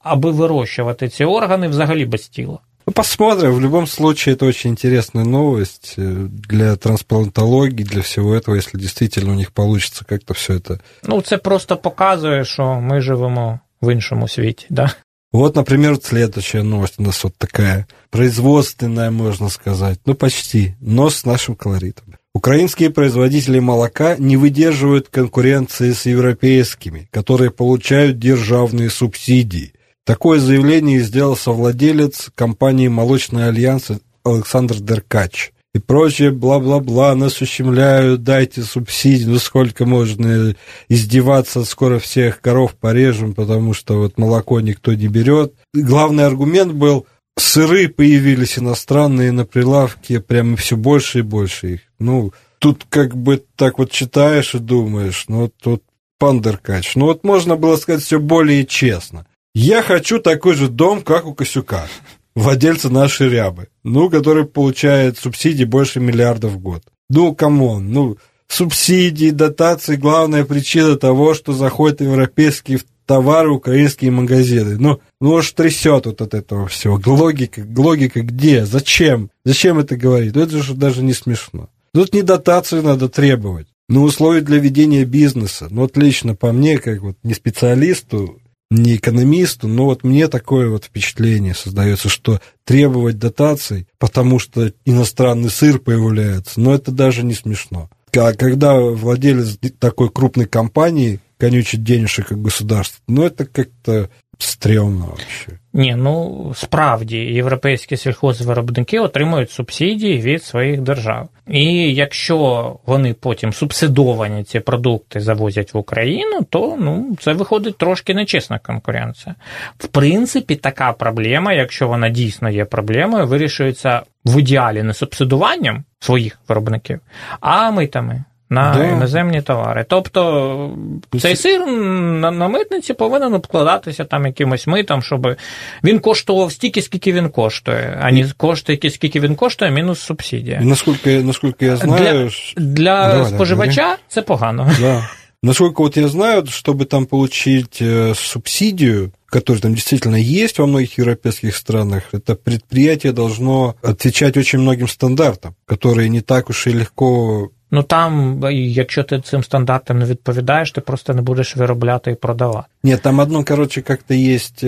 аби 0.00 0.30
вирощувати 0.30 1.08
ці 1.08 1.24
органи 1.24 1.68
взагалі 1.68 2.04
без 2.04 2.28
тіла. 2.28 2.58
Ну, 2.88 2.92
посмотрим. 2.92 3.52
В 3.52 3.60
любом 3.60 3.86
случае, 3.86 4.34
это 4.34 4.46
очень 4.46 4.70
интересная 4.70 5.24
новость 5.24 5.94
э, 5.98 6.26
для 6.48 6.74
трансплантологии, 6.76 7.84
для 7.84 8.00
всего 8.00 8.34
этого, 8.34 8.54
если 8.54 8.78
действительно 8.78 9.32
у 9.32 9.34
них 9.34 9.52
получится 9.52 10.06
как-то 10.06 10.32
все 10.32 10.54
это. 10.54 10.80
Ну, 11.02 11.22
це 11.22 11.38
просто 11.38 11.76
показує, 11.76 12.44
що 12.44 12.80
ми 12.80 13.00
живемо 13.00 13.60
в 13.82 13.92
іншому 13.92 14.28
світі, 14.28 14.66
да? 14.70 14.90
Вот, 15.32 15.56
например, 15.56 15.98
следующая 16.02 16.62
новость 16.62 16.94
у 16.98 17.02
нас 17.02 17.24
вот 17.24 17.34
такая. 17.36 17.84
Производственная, 18.10 19.10
можно 19.10 19.50
сказать. 19.50 20.00
Ну, 20.06 20.14
почти. 20.14 20.74
Но 20.80 21.10
с 21.10 21.26
нашим 21.26 21.56
колоритом. 21.56 22.14
Украинские 22.34 22.88
производители 22.88 23.60
молока 23.60 24.16
не 24.18 24.38
выдерживают 24.38 25.08
конкуренции 25.08 25.92
с 25.92 26.06
европейскими, 26.06 27.08
которые 27.10 27.50
получают 27.50 28.18
державные 28.18 28.88
субсидии – 28.88 29.71
Такое 30.05 30.39
заявление 30.39 30.99
сделал 30.99 31.37
совладелец 31.37 32.29
компании 32.35 32.89
«Молочный 32.89 33.47
альянс» 33.47 33.89
Александр 34.25 34.75
Деркач. 34.79 35.51
И 35.73 35.79
прочее, 35.79 36.31
бла-бла-бла, 36.31 37.15
нас 37.15 37.41
ущемляют, 37.41 38.21
дайте 38.21 38.61
субсидии, 38.61 39.25
ну 39.25 39.39
сколько 39.39 39.85
можно 39.85 40.55
издеваться, 40.87 41.63
скоро 41.63 41.97
всех 41.99 42.41
коров 42.41 42.75
порежем, 42.75 43.33
потому 43.33 43.73
что 43.73 43.97
вот 43.97 44.17
молоко 44.17 44.59
никто 44.59 44.93
не 44.93 45.07
берет. 45.07 45.53
Главный 45.73 46.25
аргумент 46.25 46.73
был, 46.73 47.07
сыры 47.37 47.87
появились 47.87 48.59
иностранные 48.59 49.31
на 49.31 49.45
прилавке, 49.45 50.19
прямо 50.19 50.57
все 50.57 50.77
больше 50.77 51.19
и 51.19 51.23
больше 51.23 51.75
их. 51.75 51.81
Ну, 51.97 52.33
тут 52.59 52.85
как 52.89 53.15
бы 53.15 53.43
так 53.55 53.79
вот 53.79 53.89
читаешь 53.89 54.53
и 54.53 54.59
думаешь, 54.59 55.25
ну 55.27 55.47
тут 55.47 55.83
пан 56.19 56.41
Деркач, 56.41 56.95
ну 56.95 57.05
вот 57.05 57.23
можно 57.23 57.55
было 57.55 57.77
сказать 57.77 58.03
все 58.03 58.19
более 58.19 58.65
честно. 58.65 59.25
Я 59.55 59.83
хочу 59.83 60.19
такой 60.19 60.55
же 60.55 60.67
дом, 60.67 61.03
как 61.03 61.27
у 61.27 61.35
Косюка, 61.35 61.87
владельца 62.35 62.89
нашей 62.89 63.29
рябы, 63.29 63.67
ну, 63.83 64.09
который 64.09 64.45
получает 64.45 65.19
субсидии 65.19 65.63
больше 65.63 65.99
миллиарда 65.99 66.47
в 66.47 66.57
год. 66.57 66.81
Ну, 67.07 67.35
come 67.35 67.67
on, 67.67 67.91
ну, 67.91 68.17
субсидии, 68.47 69.29
дотации– 69.29 69.95
главная 69.97 70.43
причина 70.43 70.95
того, 70.95 71.35
что 71.35 71.53
заходят 71.53 72.01
европейские 72.01 72.79
товары 73.05 73.51
украинские 73.51 74.09
магазины. 74.09 74.77
Ну, 74.79 75.01
ну 75.21 75.37
аж 75.37 75.51
трясет 75.51 76.07
вот 76.07 76.21
от 76.21 76.33
этого 76.33 76.67
всего. 76.67 76.99
Логика, 77.05 77.63
логика 77.77 78.21
где? 78.21 78.65
Зачем? 78.65 79.29
Зачем 79.45 79.77
это 79.77 79.95
говорить? 79.95 80.33
Ну, 80.33 80.41
это 80.41 80.63
же 80.63 80.73
даже 80.73 81.03
не 81.03 81.13
смешно. 81.13 81.69
Тут 81.93 82.13
не 82.15 82.23
дотацию 82.23 82.81
надо 82.81 83.07
требовать, 83.07 83.67
но 83.87 84.01
условия 84.01 84.41
для 84.41 84.57
ведения 84.57 85.05
бизнеса. 85.05 85.67
Ну, 85.69 85.81
вот 85.81 85.95
лично 85.95 86.33
по 86.33 86.51
мне, 86.51 86.79
как 86.79 87.01
вот 87.01 87.17
не 87.21 87.35
специалисту, 87.35 88.39
не 88.73 88.95
экономисту, 88.95 89.67
но 89.67 89.85
вот 89.85 90.03
мне 90.03 90.27
такое 90.27 90.69
вот 90.69 90.85
впечатление 90.85 91.53
создается, 91.53 92.09
что 92.09 92.41
требовать 92.65 93.19
дотаций, 93.19 93.87
потому 93.99 94.39
что 94.39 94.73
иностранный 94.85 95.49
сыр 95.49 95.79
появляется, 95.79 96.59
но 96.59 96.73
это 96.73 96.91
даже 96.91 97.23
не 97.23 97.33
смешно. 97.33 97.89
А 98.15 98.33
когда 98.33 98.79
владелец 98.79 99.57
такой 99.79 100.09
крупной 100.09 100.45
компании 100.45 101.19
конючит 101.37 101.83
денежек 101.83 102.27
как 102.27 102.41
государство, 102.41 103.01
ну 103.07 103.23
это 103.23 103.45
как-то 103.45 104.09
стрьомно 104.37 105.05
вообще. 105.05 105.59
Ні, 105.73 105.95
ну 105.95 106.51
справді 106.55 107.17
європейські 107.17 107.97
сільхозвиробники 107.97 108.99
отримують 108.99 109.51
субсидії 109.51 110.21
від 110.21 110.43
своїх 110.43 110.81
держав. 110.81 111.29
І 111.47 111.93
якщо 111.93 112.79
вони 112.85 113.13
потім 113.13 113.53
субсидовані 113.53 114.43
ці 114.43 114.59
продукти 114.59 115.19
завозять 115.19 115.73
в 115.73 115.77
Україну, 115.77 116.43
то 116.49 116.77
ну 116.79 117.17
це 117.19 117.33
виходить 117.33 117.77
трошки 117.77 118.13
нечесна 118.13 118.59
конкуренція. 118.59 119.35
В 119.77 119.87
принципі, 119.87 120.55
така 120.55 120.93
проблема, 120.93 121.53
якщо 121.53 121.87
вона 121.87 122.09
дійсно 122.09 122.49
є 122.49 122.65
проблемою, 122.65 123.27
вирішується 123.27 124.01
в 124.25 124.39
ідеалі 124.39 124.83
не 124.83 124.93
субсидуванням 124.93 125.83
своїх 125.99 126.39
виробників, 126.47 126.99
а 127.39 127.71
митами 127.71 128.23
на 128.52 128.74
да. 128.74 128.84
іноземні 128.84 129.42
товари. 129.42 129.86
Тобто 129.88 130.76
цей 131.20 131.36
сир 131.36 131.66
на, 131.66 132.30
на 132.30 132.48
митниці 132.48 132.94
повинен 132.94 133.34
обкладатися 133.34 134.04
там 134.04 134.26
якимось 134.26 134.66
митом, 134.66 135.02
щоб 135.02 135.36
він 135.84 135.98
коштував 135.98 136.52
стільки, 136.52 136.82
скільки 136.82 137.12
він 137.12 137.28
коштує, 137.28 137.98
а 138.02 138.12
не 138.12 138.30
коштує, 138.36 138.90
скільки 138.90 139.20
він 139.20 139.34
коштує, 139.34 139.70
мінус 139.70 140.00
субсидія. 140.00 140.60
І 140.62 140.64
наскільки, 140.64 141.22
наскільки 141.22 141.66
я 141.66 141.76
знаю, 141.76 142.30
для, 142.56 142.62
для 142.62 143.14
да, 143.14 143.24
споживача 143.24 143.82
да, 143.82 143.96
це 144.08 144.22
погано. 144.22 144.70
Да. 144.80 145.08
Насколько 145.40 145.82
вот 145.82 145.96
я 145.96 146.08
знаю, 146.08 146.46
чтобы 146.46 146.84
там 146.84 147.06
получить 147.06 147.80
э, 147.80 148.12
субсидию, 148.16 149.12
которая 149.26 149.62
там 149.62 149.74
действительно 149.74 150.16
есть 150.16 150.58
во 150.58 150.66
многих 150.66 150.98
европейских 150.98 151.54
странах, 151.54 152.08
это 152.12 152.34
предприятие 152.34 153.12
должно 153.12 153.76
отвечать 153.80 154.36
очень 154.36 154.58
многим 154.58 154.88
стандартам, 154.88 155.54
которые 155.64 156.08
не 156.08 156.22
так 156.22 156.50
уж 156.50 156.66
и 156.66 156.72
легко 156.72 157.52
Ну 157.72 157.82
там, 157.82 158.40
якщо 158.52 159.04
ти 159.04 159.20
цим 159.20 159.44
стандартам 159.44 159.98
не 159.98 160.04
відповідаєш, 160.04 160.72
ти 160.72 160.80
просто 160.80 161.14
не 161.14 161.22
будеш 161.22 161.56
виробляти 161.56 162.10
і 162.10 162.14
продавати. 162.14 162.68
Нет, 162.82 163.02
там 163.02 163.18
одно, 163.18 163.44
короче, 163.44 163.82
как-то 163.82 164.14
есть, 164.14 164.58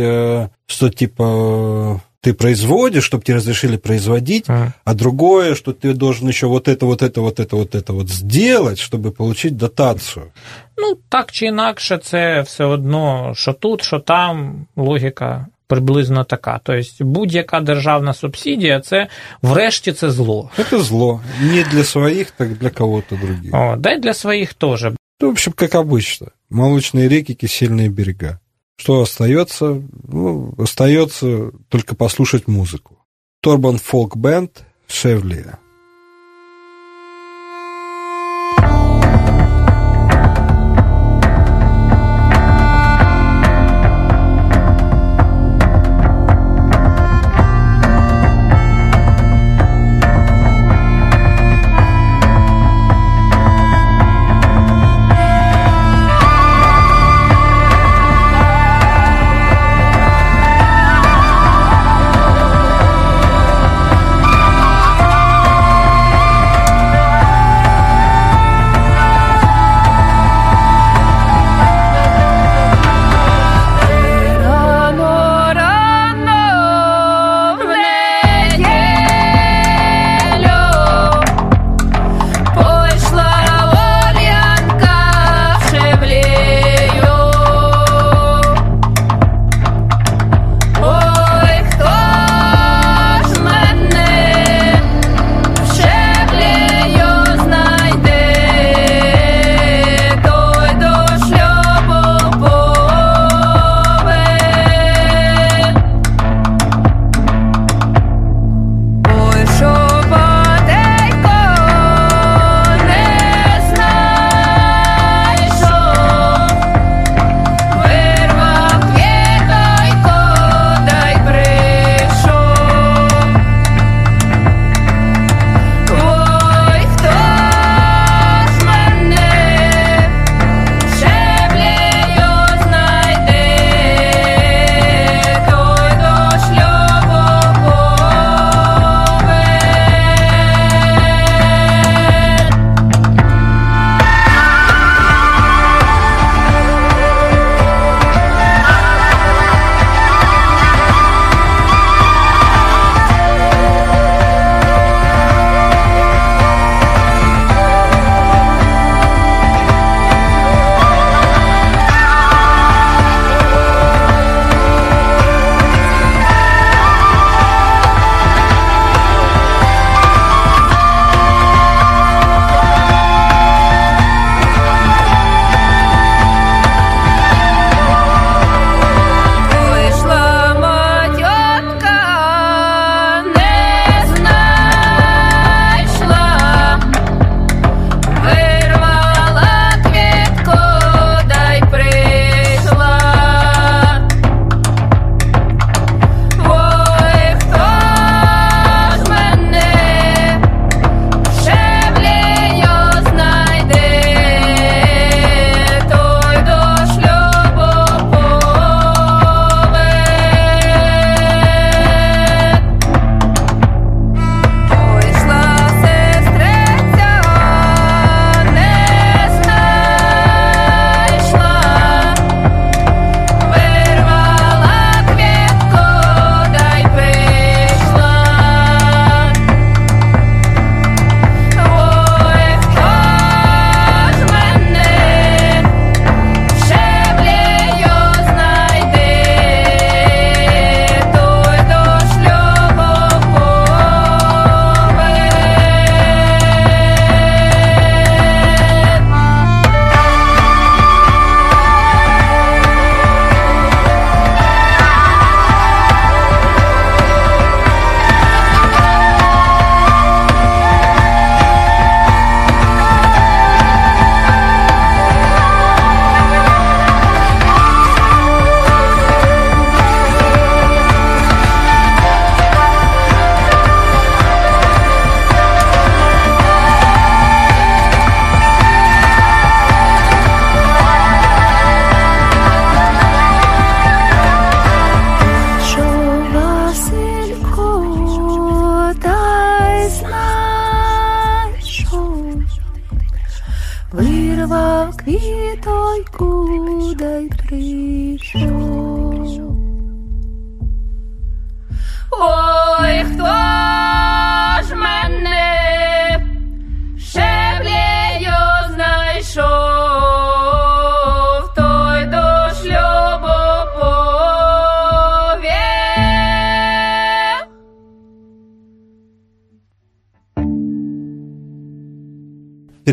что 0.67 0.91
типа 0.91 2.01
ты 2.21 2.35
производишь, 2.35 3.05
чтобы 3.05 3.25
тебе 3.25 3.37
разрешили 3.37 3.77
производить, 3.77 4.49
mm. 4.49 4.73
а 4.85 4.95
другое, 4.95 5.55
что 5.55 5.73
ты 5.73 5.95
должен 5.95 6.29
еще 6.29 6.47
вот 6.47 6.69
это, 6.69 6.87
вот 6.87 7.03
это, 7.03 7.21
вот 7.21 7.41
это, 7.41 7.57
вот 7.57 7.75
это 7.75 7.93
вот 7.93 8.11
сделать, 8.11 8.79
чтобы 8.79 9.11
получить 9.11 9.57
дотацию. 9.57 10.27
Ну, 10.77 10.97
так 11.09 11.33
чи 11.33 11.47
інакше, 11.47 11.99
це 11.99 12.41
все 12.41 12.65
одно, 12.65 13.33
що 13.37 13.53
тут, 13.53 13.83
що 13.85 13.99
там, 13.99 14.67
логіка 14.77 15.47
приблизно 15.67 16.25
така. 16.25 16.61
Тобто 16.65 17.05
будь-яка 17.05 17.61
державна 17.61 18.15
субсидія, 18.15 18.81
це 18.81 19.09
врешті 19.43 19.93
це 19.93 20.11
зло. 20.11 20.51
Це 20.71 20.79
зло. 20.79 21.21
Не 21.43 21.63
для 21.63 21.85
своїх, 21.85 22.31
так 22.31 22.49
для 22.59 22.71
кого-то 22.71 23.17
других. 23.17 23.55
О, 23.55 23.77
да 23.77 23.93
и 23.93 23.99
для 23.99 24.15
своих 24.15 24.55
тоже. 24.55 24.97
Ну, 25.21 25.29
в 25.29 25.31
общем, 25.31 25.53
как 25.53 25.75
обычно. 25.75 26.29
Молочные 26.51 27.09
реки, 27.09 27.35
кисельные 27.35 27.89
берега. 27.89 28.41
Что 28.77 29.03
остается? 29.03 29.83
Ну, 30.09 30.55
остается 30.59 31.51
только 31.69 31.95
послушать 31.95 32.49
музыку. 32.49 32.99
Торбан 33.43 33.79
Фолк 33.79 34.17
Бенд 34.17 34.51
Шевлия. 34.89 35.59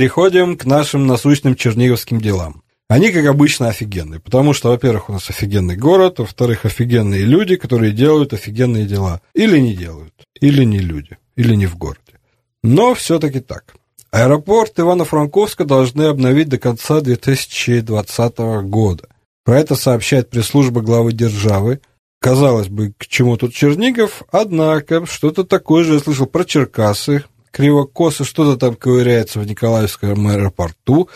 Переходим 0.02 0.56
к 0.56 0.64
нашим 0.64 1.06
насущным 1.06 1.54
черниговским 1.54 2.20
делам. 2.20 2.64
Они, 2.88 3.12
как 3.12 3.24
обычно, 3.24 3.68
офигенные, 3.68 4.18
потому 4.18 4.52
что, 4.52 4.70
во-первых, 4.70 5.08
у 5.08 5.12
нас 5.12 5.30
офигенный 5.30 5.76
город, 5.76 6.18
во-вторых, 6.18 6.64
офигенные 6.64 7.22
люди, 7.22 7.54
которые 7.54 7.92
делают 7.92 8.32
офигенные 8.32 8.84
дела. 8.84 9.20
Или 9.32 9.60
не 9.60 9.76
делают, 9.76 10.12
или 10.40 10.64
не 10.64 10.80
люди, 10.80 11.18
или 11.36 11.54
не 11.54 11.66
в 11.66 11.76
городе. 11.76 12.18
Но 12.64 12.94
все-таки 12.94 13.38
так. 13.38 13.76
Аэропорт 14.10 14.76
Ивано-Франковска 14.76 15.64
должны 15.64 16.02
обновить 16.02 16.48
до 16.48 16.58
конца 16.58 17.00
2020 17.00 18.38
года. 18.64 19.04
Про 19.44 19.60
это 19.60 19.76
сообщает 19.76 20.30
пресс-служба 20.30 20.80
главы 20.80 21.12
державы. 21.12 21.80
Казалось 22.20 22.66
бы, 22.66 22.92
к 22.98 23.06
чему 23.06 23.36
тут 23.36 23.54
Чернигов, 23.54 24.24
однако 24.32 25.06
что-то 25.06 25.44
такое 25.44 25.84
же 25.84 25.94
я 25.94 26.00
слышал 26.00 26.26
про 26.26 26.44
Черкасы, 26.44 27.22
Кривокосы, 27.52 28.24
что-то 28.24 28.58
там 28.58 28.74
ковыряется 28.74 29.38
в 29.38 29.46
Николаевском 29.46 30.26
аэропорту. 30.26 31.08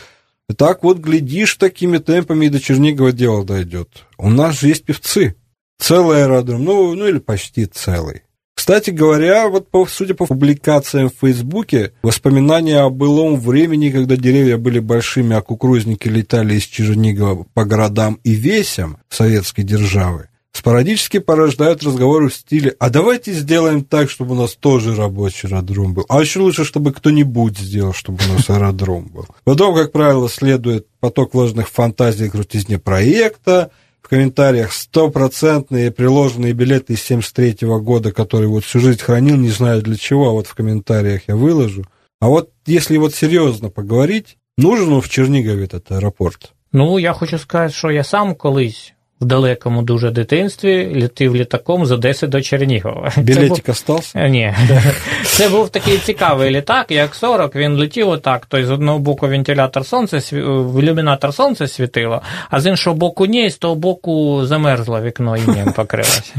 И 0.49 0.55
так 0.55 0.85
вот, 0.85 0.99
глядишь, 0.99 1.57
такими 1.57 1.99
темпами 1.99 2.47
и 2.47 2.51
до 2.51 2.61
Чернигова 2.61 3.11
дело 3.11 3.45
дойдет. 3.45 4.05
У 4.17 4.31
нас 4.31 4.61
же 4.61 4.69
есть 4.69 4.85
певцы. 4.85 5.35
Целый 5.79 6.23
аэродром, 6.23 6.65
ну, 6.65 6.95
ну 6.95 7.07
или 7.09 7.19
почти 7.19 7.67
целый. 7.67 8.23
Кстати 8.55 8.91
говоря, 8.91 9.49
вот 9.49 9.71
по, 9.71 9.87
судя 9.87 10.15
по 10.15 10.25
публикациям 10.27 11.11
в 11.11 11.21
Фейсбуке, 11.21 11.93
воспоминания 12.03 12.81
о 12.81 12.91
былом 12.91 13.39
времени, 13.39 13.91
когда 13.91 14.17
деревья 14.17 14.57
были 14.57 14.79
большими, 14.79 15.37
а 15.37 15.43
кукурузники 15.43 16.09
летали 16.09 16.55
из 16.55 16.65
Чернигова 16.65 17.47
по 17.53 17.65
городам 17.65 18.19
и 18.25 18.35
весям 18.35 18.99
советской 19.11 19.63
державы, 19.63 20.31
спорадически 20.57 21.19
порождают 21.19 21.83
разговоры 21.83 22.29
в 22.29 22.35
стиле 22.35 22.75
«А 22.79 22.91
давайте 22.91 23.33
сделаем 23.33 23.85
так, 23.85 24.11
чтобы 24.11 24.33
у 24.33 24.39
нас 24.39 24.55
тоже 24.55 24.95
рабочий 24.95 25.49
аэродром 25.49 25.95
был». 25.95 26.07
А 26.09 26.21
еще 26.21 26.41
лучше, 26.41 26.65
чтобы 26.65 26.93
кто-нибудь 26.93 27.59
сделал, 27.59 27.93
чтобы 27.93 28.19
у 28.25 28.33
нас 28.33 28.49
аэродром 28.49 29.07
был. 29.07 29.27
Потом, 29.45 29.75
как 29.75 29.93
правило, 29.93 30.29
следует 30.29 30.87
поток 31.01 31.35
ложных 31.35 31.69
фантазий 31.69 32.31
крутизне 32.31 32.79
проекта, 32.79 33.71
в 34.01 34.09
комментариях 34.09 34.73
стопроцентные 34.73 35.91
приложенные 35.91 36.53
билеты 36.53 36.95
из 36.95 37.03
73 37.03 37.67
-го 37.67 37.81
года, 37.81 38.13
которые 38.13 38.49
вот 38.49 38.65
всю 38.65 38.79
жизнь 38.81 39.01
хранил, 39.01 39.37
не 39.37 39.51
знаю 39.51 39.83
для 39.83 39.97
чего, 39.97 40.29
а 40.29 40.33
вот 40.33 40.47
в 40.47 40.55
комментариях 40.55 41.23
я 41.27 41.37
выложу. 41.37 41.85
А 42.21 42.29
вот 42.29 42.51
если 42.67 42.99
вот 42.99 43.15
серьезно 43.15 43.69
поговорить, 43.69 44.39
нужен 44.57 45.01
в 45.01 45.09
Чернигове 45.09 45.65
этот 45.65 45.91
аэропорт? 45.91 46.53
Ну, 46.73 46.99
я 46.99 47.13
хочу 47.13 47.39
сказати, 47.39 47.75
що 47.75 47.91
я 47.91 48.05
сам 48.05 48.35
колись 48.35 48.96
в 49.21 49.25
далекому 49.25 49.83
дуже 49.83 50.11
дитинстві 50.11 50.91
літив 50.95 51.37
літаком 51.37 51.87
з 51.87 51.93
Одеси 51.93 52.27
до 52.27 52.43
Чернігова. 52.43 53.13
Білетик 53.17 53.49
був... 53.49 53.61
остався? 53.69 54.29
Ні. 54.29 54.55
Це 55.25 55.49
був 55.49 55.69
такий 55.69 55.99
цікавий 55.99 56.51
літак, 56.51 56.91
як 56.91 57.15
40, 57.15 57.57
він 57.57 57.77
летів 57.77 58.09
отак, 58.09 58.47
то 58.47 58.67
з 58.67 58.71
одного 58.71 58.99
боку 58.99 59.29
вентилятор 59.29 59.87
сонця, 59.87 60.19
в 60.37 60.83
ілюмінатор 60.83 61.35
сонця 61.35 61.69
світило, 61.69 62.23
а 62.51 62.61
з 62.61 62.67
іншого 62.67 62.97
боку 62.97 63.27
ні, 63.27 63.51
з 63.51 63.59
того 63.59 63.75
боку 63.75 64.47
замерзло 64.47 65.03
вікно 65.03 65.37
і 65.37 65.47
ним 65.47 65.73
покрилося. 65.73 66.33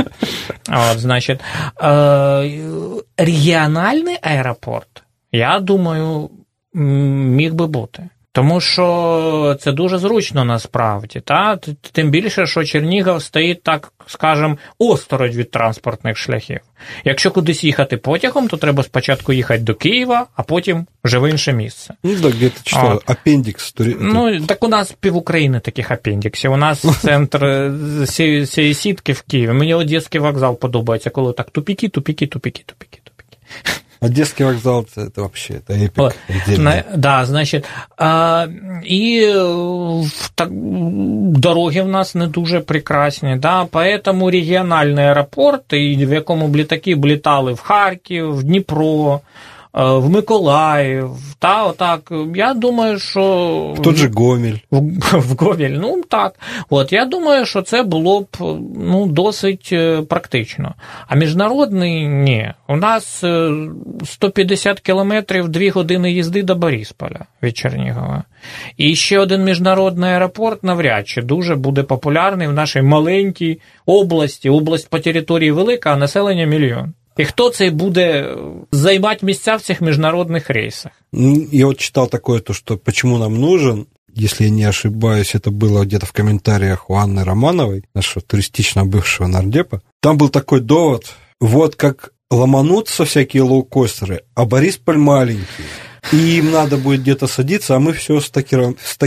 От, 0.92 1.00
значить, 1.00 1.40
регіональний 3.18 4.18
аеропорт, 4.22 5.04
я 5.32 5.60
думаю, 5.60 6.30
міг 6.74 7.54
би 7.54 7.68
бути. 7.68 8.10
Тому 8.38 8.62
що 8.62 9.58
це 9.60 9.72
дуже 9.72 9.98
зручно 9.98 10.46
насправді. 10.46 11.20
Та? 11.20 11.60
Тим 11.92 12.10
більше, 12.10 12.48
що 12.48 12.64
Чернігів 12.64 13.22
стоїть, 13.22 13.64
так 13.64 13.94
скажем, 14.08 14.58
осторонь 14.80 15.32
від 15.32 15.52
транспортних 15.52 16.18
шляхів. 16.18 16.60
Якщо 17.04 17.32
кудись 17.32 17.64
їхати 17.64 17.98
потягом, 17.98 18.48
то 18.48 18.58
треба 18.58 18.84
спочатку 18.84 19.34
їхати 19.34 19.64
до 19.64 19.76
Києва, 19.76 20.26
а 20.36 20.44
потім 20.44 20.86
вже 21.04 21.20
в 21.20 21.30
інше 21.30 21.54
місце. 21.54 21.94
Ну, 22.04 22.16
так, 22.16 22.34
где-то 22.34 22.60
читал, 22.64 23.02
апендикс. 23.06 23.76
Ну, 24.00 24.42
так 24.42 24.64
у 24.64 24.68
нас 24.68 24.92
пів 24.92 25.16
України 25.16 25.60
таких 25.60 25.92
апендиксів. 25.92 26.52
У 26.52 26.58
нас 26.58 27.00
центр 27.02 27.72
цієї 28.48 28.74
сітки 28.74 29.14
в 29.14 29.22
Києві. 29.22 29.54
Мені 29.54 29.74
Одеський 29.74 30.22
вокзал 30.22 30.60
подобається, 30.60 31.10
коли 31.10 31.34
так 31.34 31.50
тупіки, 31.50 31.90
тупіки, 31.90 32.28
тупіки, 32.28 32.64
тупіки, 32.66 33.00
тупіки. 33.04 33.38
Одесский 34.03 34.45
вокзал 34.45 34.85
это 34.97 35.23
вообще 35.23 35.55
это 35.55 35.75
эпик. 35.75 35.97
Вот. 35.97 36.17
Да, 36.97 37.25
значит, 37.25 37.65
а, 37.97 38.47
і 38.85 39.33
так, 40.35 40.49
дороги 41.39 41.83
в 41.83 41.89
нас 41.89 42.15
не 42.15 42.27
дуже 42.27 42.61
прекрасні, 42.61 43.37
да, 43.37 43.65
поэтому 43.65 44.31
регіональний 44.31 45.05
аеропорт, 45.05 45.73
і 45.73 46.07
в 46.07 46.13
якому 46.13 46.49
б 46.49 46.57
літаки 46.57 46.95
б 46.95 47.07
літали 47.07 47.53
в 47.53 47.61
Харків, 47.61 48.37
в 48.37 48.43
Дніпро, 48.43 49.21
В 49.78 50.10
Миколаїв, 50.10 51.10
та 51.40 51.66
отак. 51.66 52.12
Я 52.36 52.54
думаю, 52.54 53.00
що 53.00 53.74
в 53.78 53.82
тот 53.82 53.96
же 53.96 54.10
Гомель. 54.16 54.56
В, 54.72 54.80
в 55.20 55.36
Гомель, 55.38 55.78
ну 55.80 56.02
так. 56.10 56.34
От 56.70 56.94
я 56.94 57.06
думаю, 57.06 57.46
що 57.46 57.62
це 57.62 57.84
було 57.84 58.22
б 58.22 58.28
ну, 58.76 59.08
досить 59.08 59.74
практично. 60.10 60.74
А 61.08 61.16
міжнародний 61.16 62.08
ні. 62.08 62.54
У 62.68 62.76
нас 62.76 63.24
150 64.06 64.80
кілометрів 64.80 65.50
2 65.50 65.72
години 65.72 66.12
їзди 66.12 66.44
до 66.44 66.56
Борисполя 66.56 67.26
від 67.44 67.58
Чернігова. 67.58 68.24
І 68.78 68.96
ще 68.96 69.20
один 69.20 69.44
міжнародний 69.44 70.10
аеропорт 70.10 70.64
навряд 70.64 71.08
чи 71.08 71.22
дуже 71.22 71.56
буде 71.56 71.84
популярний 71.84 72.48
в 72.48 72.54
нашій 72.54 72.82
маленькій 72.82 73.60
області. 73.86 74.50
Область 74.50 74.90
по 74.90 75.00
території 75.00 75.52
велика, 75.52 75.94
а 75.94 75.98
населення 75.98 76.46
мільйон. 76.46 76.94
И 77.18 77.24
кто 77.24 77.50
цей 77.50 77.70
буде 77.70 78.38
займать 78.72 79.24
места 79.24 79.58
в 79.58 79.64
цих 79.64 79.82
международных 79.82 80.50
рейсах? 80.50 80.92
Я 81.12 81.66
вот 81.66 81.78
читал 81.80 82.08
такое, 82.08 82.40
то, 82.40 82.54
что 82.54 82.78
почему 82.78 83.18
нам 83.18 83.36
нужен, 83.36 83.88
если 84.14 84.46
я 84.46 84.50
не 84.50 84.64
ошибаюсь, 84.64 85.36
это 85.36 85.52
было 85.52 85.84
где-то 85.84 86.06
в 86.06 86.12
комментариях 86.12 86.90
у 86.90 86.96
Анны 86.96 87.24
Романовой, 87.24 87.84
нашего 87.94 88.22
туристично 88.26 88.86
бывшего 88.86 89.28
нардепа. 89.28 89.82
Там 90.02 90.18
был 90.18 90.30
такой 90.30 90.62
довод, 90.62 91.14
вот 91.40 91.76
как 91.76 92.14
ломанутся 92.32 93.06
всякие 93.06 93.44
лоукостеры, 93.44 94.24
а 94.36 94.46
Борисполь 94.46 94.98
маленький, 94.98 95.66
и 96.12 96.38
им 96.38 96.52
надо 96.52 96.78
будет 96.78 97.02
где-то 97.02 97.28
садиться, 97.28 97.76
а 97.76 97.80
мы 97.80 97.94
все 97.94 98.20
в 98.20 98.26
100 98.26 98.42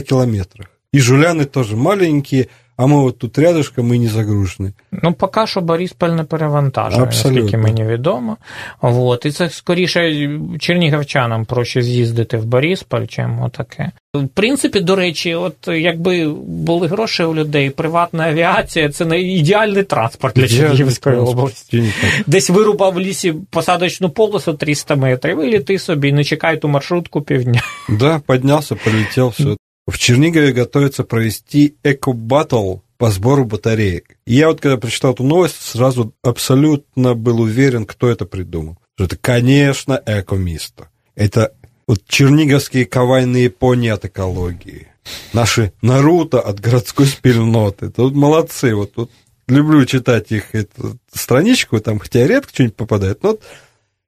километрах. 0.01 0.69
И 0.93 0.99
жуляны 0.99 1.45
тоже 1.45 1.77
маленькие, 1.77 2.49
а 2.81 2.87
ми 2.87 2.97
от 2.97 3.19
тут 3.19 3.39
рядышком 3.39 3.95
і 3.95 3.99
не 3.99 4.09
загружені. 4.09 4.73
Ну, 4.93 5.13
поки 5.13 5.47
що 5.47 5.61
Борисполь 5.61 6.09
не 6.09 6.25
перевантажений, 6.25 7.07
наскільки 7.07 7.57
мені 7.57 7.85
відомо. 7.85 8.37
От. 8.81 9.27
І 9.27 9.31
це 9.31 9.51
скоріше 9.51 10.31
чернігівчанам 10.59 11.45
проще 11.45 11.83
з'їздити 11.83 12.37
в 12.37 12.45
Борисполь, 12.45 13.07
чим 13.07 13.43
отаке. 13.43 13.91
В 14.15 14.29
принципі, 14.29 14.81
до 14.81 14.97
речі, 14.97 15.35
от 15.35 15.55
якби 15.69 16.29
були 16.47 16.87
гроші 16.87 17.23
у 17.23 17.35
людей, 17.35 17.71
приватна 17.71 18.25
авіація 18.25 18.89
це 18.89 19.05
не 19.05 19.21
ідеальний 19.21 19.83
транспорт 19.83 20.37
для 20.37 20.49
Чернігівської 20.49 21.17
області. 21.17 21.93
Десь 22.27 22.51
вирубав 22.51 22.93
в 22.93 23.01
лісі 23.01 23.35
посадочну 23.51 24.11
полосу 24.11 24.55
300 24.55 24.97
метрів, 24.97 25.45
і 25.45 25.47
літи 25.47 25.79
собі, 25.79 26.13
не 26.13 26.25
чекай 26.25 26.57
ту 26.57 26.69
маршрутку 26.69 27.23
півдня. 27.23 27.63
Да, 27.89 28.21
піднявся, 28.29 28.75
полетів, 28.75 29.27
все. 29.27 29.57
В 29.91 29.99
Чернигове 29.99 30.53
готовятся 30.53 31.03
провести 31.03 31.75
эко-баттл 31.83 32.77
по 32.97 33.11
сбору 33.11 33.45
батареек. 33.45 34.17
Я 34.25 34.47
вот 34.49 34.61
когда 34.61 34.77
прочитал 34.77 35.15
эту 35.15 35.25
новость, 35.25 35.61
сразу 35.61 36.15
абсолютно 36.23 37.15
был 37.15 37.41
уверен, 37.41 37.85
кто 37.87 38.09
это 38.09 38.25
придумал. 38.25 38.79
Это, 38.97 39.17
конечно, 39.17 40.01
эко-мисто. 40.07 40.91
Это 41.17 41.55
вот 41.89 42.05
черниговские 42.07 42.87
кавайные 42.87 43.51
пони 43.51 43.89
от 43.89 44.05
экологии. 44.05 44.87
Наши 45.33 45.73
Наруто 45.83 46.41
от 46.41 46.61
городской 46.61 47.07
спильноты. 47.07 47.93
Вот 47.97 48.15
молодцы. 48.15 48.77
Вот, 48.77 48.93
вот 48.95 49.11
люблю 49.49 49.85
читать 49.87 50.31
их 50.31 50.55
эту 50.55 50.99
страничку, 51.13 51.81
там, 51.81 51.99
хотя 51.99 52.29
редко 52.29 52.53
что-нибудь 52.55 52.77
попадает. 52.77 53.25
Но 53.25 53.31
вот, 53.31 53.43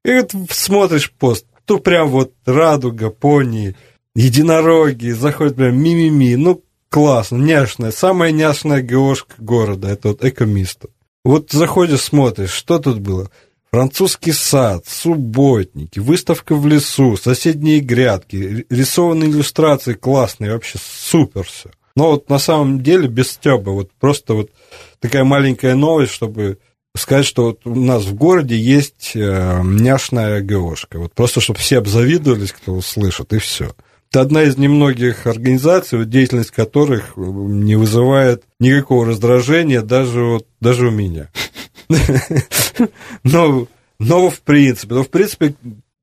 и 0.04 0.14
вот 0.14 0.32
смотришь 0.50 1.10
пост, 1.10 1.44
тут 1.64 1.82
прям 1.82 2.08
вот 2.08 2.34
радуга, 2.46 3.10
пони, 3.10 3.74
единороги, 4.14 5.10
заходят 5.10 5.56
прям 5.56 5.76
ми-ми-ми, 5.76 6.36
ну, 6.36 6.62
классно, 6.88 7.36
няшная, 7.36 7.90
самая 7.90 8.32
няшная 8.32 8.82
ГОшка 8.82 9.34
города, 9.38 9.88
это 9.88 10.08
вот 10.08 10.24
экомисто. 10.24 10.88
Вот 11.24 11.50
заходишь, 11.50 12.00
смотришь, 12.00 12.50
что 12.50 12.78
тут 12.78 13.00
было? 13.00 13.30
Французский 13.70 14.32
сад, 14.32 14.84
субботники, 14.86 15.98
выставка 15.98 16.54
в 16.54 16.66
лесу, 16.66 17.16
соседние 17.16 17.80
грядки, 17.80 18.66
рисованные 18.68 19.30
иллюстрации 19.30 19.94
классные, 19.94 20.52
вообще 20.52 20.78
супер 20.78 21.44
все. 21.44 21.70
Но 21.96 22.10
вот 22.10 22.28
на 22.28 22.38
самом 22.38 22.82
деле 22.82 23.08
без 23.08 23.30
стеба, 23.30 23.70
вот 23.70 23.90
просто 23.98 24.34
вот 24.34 24.50
такая 25.00 25.24
маленькая 25.24 25.74
новость, 25.74 26.12
чтобы 26.12 26.58
сказать, 26.94 27.24
что 27.24 27.44
вот 27.44 27.66
у 27.66 27.74
нас 27.74 28.04
в 28.04 28.14
городе 28.14 28.58
есть 28.58 29.12
э, 29.14 29.60
няшная 29.62 30.42
ГОшка. 30.42 30.98
Вот 30.98 31.14
просто, 31.14 31.40
чтобы 31.40 31.58
все 31.58 31.78
обзавидовались, 31.78 32.52
кто 32.52 32.72
услышит, 32.72 33.32
и 33.32 33.38
все. 33.38 33.74
Это 34.12 34.20
одна 34.20 34.42
из 34.42 34.58
немногих 34.58 35.26
организаций, 35.26 36.04
деятельность 36.04 36.50
которых 36.50 37.16
не 37.16 37.76
вызывает 37.76 38.44
никакого 38.60 39.06
раздражения 39.06 39.80
даже, 39.80 40.22
вот, 40.22 40.46
даже 40.60 40.88
у 40.88 40.90
меня. 40.90 41.30
Но, 43.24 43.66
но 43.98 44.28
в 44.28 44.40
принципе, 44.40 44.96
но 44.96 45.02
в 45.02 45.08
принципе 45.08 45.54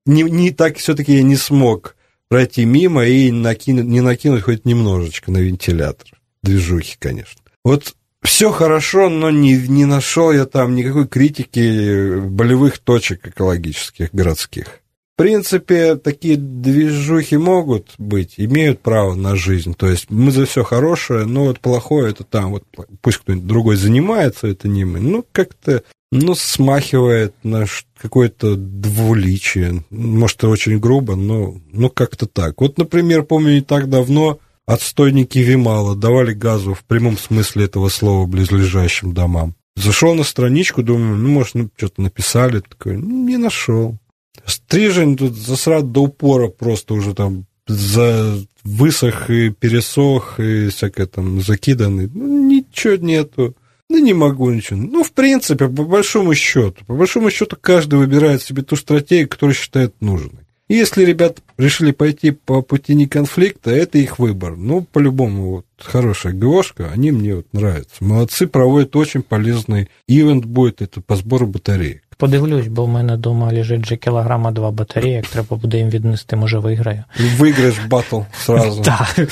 не, 0.07 0.23
не 0.23 0.49
так 0.49 0.77
все-таки 0.77 1.17
я 1.17 1.21
не 1.21 1.35
смог 1.35 1.95
пройти 2.29 2.65
мимо 2.65 3.05
и 3.05 3.29
накинуть, 3.29 3.85
не 3.85 4.01
накинуть 4.01 4.41
хоть 4.41 4.65
немножечко 4.65 5.31
на 5.31 5.37
вентилятор. 5.37 6.07
Движухи, 6.41 6.95
конечно. 6.97 7.39
Вот 7.63 7.93
все 8.23 8.51
хорошо, 8.51 9.09
но 9.09 9.29
не, 9.29 9.55
не 9.55 9.85
нашел 9.85 10.31
я 10.31 10.45
там 10.45 10.73
никакой 10.73 11.07
критики 11.07 12.19
болевых 12.19 12.79
точек 12.79 13.27
экологических, 13.27 14.09
городских. 14.11 14.81
Принципе, 15.19 15.97
такие 15.97 16.37
движухи 16.37 17.35
могут 17.35 17.89
быть, 17.97 18.35
имеют 18.37 18.79
право 18.79 19.15
на 19.15 19.35
жизнь. 19.35 19.73
То 19.73 19.89
есть 19.89 20.09
мы 20.09 20.31
за 20.31 20.45
все 20.45 20.63
хорошее, 20.63 21.25
но 21.25 21.43
вот 21.43 21.59
плохое 21.59 22.11
это 22.11 22.23
там, 22.23 22.51
вот 22.51 22.63
пусть 23.01 23.17
кто-нибудь 23.17 23.45
другой 23.45 23.75
занимается, 23.75 24.47
это 24.47 24.69
не 24.69 24.85
мы. 24.85 25.01
Ну, 25.01 25.25
как-то, 25.33 25.83
ну, 26.13 26.35
смахивает 26.35 27.35
на 27.43 27.65
какое-то 28.01 28.55
двуличие. 28.55 29.83
Может, 29.89 30.41
очень 30.45 30.79
грубо, 30.79 31.17
но 31.17 31.57
ну, 31.73 31.89
как-то 31.89 32.25
так. 32.25 32.61
Вот, 32.61 32.77
например, 32.77 33.23
помню, 33.23 33.55
не 33.55 33.61
так 33.61 33.89
давно 33.89 34.39
отстойники 34.65 35.39
Вимала 35.39 35.97
давали 35.97 36.31
газу 36.31 36.73
в 36.73 36.85
прямом 36.85 37.17
смысле 37.17 37.65
этого 37.65 37.89
слова 37.89 38.25
близлежащим 38.25 39.13
домам. 39.13 39.53
Зашел 39.75 40.15
на 40.15 40.23
страничку, 40.23 40.81
думаю, 40.81 41.17
ну, 41.17 41.27
может, 41.27 41.55
ну, 41.55 41.69
что-то 41.75 42.03
написали, 42.03 42.61
такой, 42.61 42.95
ну, 42.95 43.27
не 43.27 43.35
нашел. 43.35 43.97
Стрижень 44.45 45.17
тут 45.17 45.35
засрат 45.35 45.91
до 45.91 46.03
упора 46.03 46.47
просто 46.47 46.93
уже 46.93 47.13
там 47.13 47.45
за 47.67 48.39
высох 48.63 49.29
и 49.29 49.49
пересох 49.49 50.39
и 50.39 50.69
всякое 50.69 51.05
там 51.05 51.41
закиданный. 51.41 52.09
Ну, 52.13 52.47
ничего 52.49 52.95
нету. 52.95 53.55
Ну, 53.89 53.97
не 53.97 54.13
могу 54.13 54.49
ничего. 54.51 54.79
Ну, 54.79 55.03
в 55.03 55.11
принципе, 55.13 55.67
по 55.67 55.83
большому 55.83 56.35
счету. 56.35 56.85
По 56.85 56.93
большому 56.93 57.31
счету, 57.31 57.57
каждый 57.59 57.99
выбирает 57.99 58.41
себе 58.41 58.61
ту 58.61 58.75
стратегию, 58.75 59.27
которую 59.27 59.55
считает 59.55 59.95
нужной. 59.99 60.43
И 60.67 60.75
если 60.75 61.03
ребята 61.03 61.41
решили 61.57 61.91
пойти 61.91 62.29
по 62.29 62.61
пути 62.61 62.93
не 62.93 63.07
конфликта, 63.07 63.71
это 63.71 63.97
их 63.97 64.19
выбор. 64.19 64.55
Ну, 64.55 64.83
по-любому, 64.83 65.49
вот, 65.49 65.65
хорошая 65.79 66.33
ГОшка, 66.33 66.91
они 66.91 67.11
мне 67.11 67.37
вот 67.37 67.47
нравятся. 67.53 68.03
Молодцы, 68.03 68.45
проводят 68.45 68.95
очень 68.95 69.23
полезный 69.23 69.89
ивент 70.07 70.45
будет, 70.45 70.83
это 70.83 71.01
по 71.01 71.15
сбору 71.15 71.47
батареек. 71.47 72.03
Подивлюсь, 72.19 72.67
бо 72.67 72.85
в 72.85 72.87
мене 72.87 73.15
вдома 73.15 73.53
лежить 73.53 73.81
вже 73.81 73.95
кілограма 73.95 74.51
два 74.51 74.71
батареї, 74.71 75.13
як 75.13 75.27
треба 75.27 75.57
буде 75.57 75.77
їм 75.77 75.89
віднести, 75.89 76.35
може 76.35 76.59
виграю. 76.59 77.03
Виграєш 77.37 77.79
батл 77.87 78.19
сразу. 78.39 78.81
Так. 78.89 79.29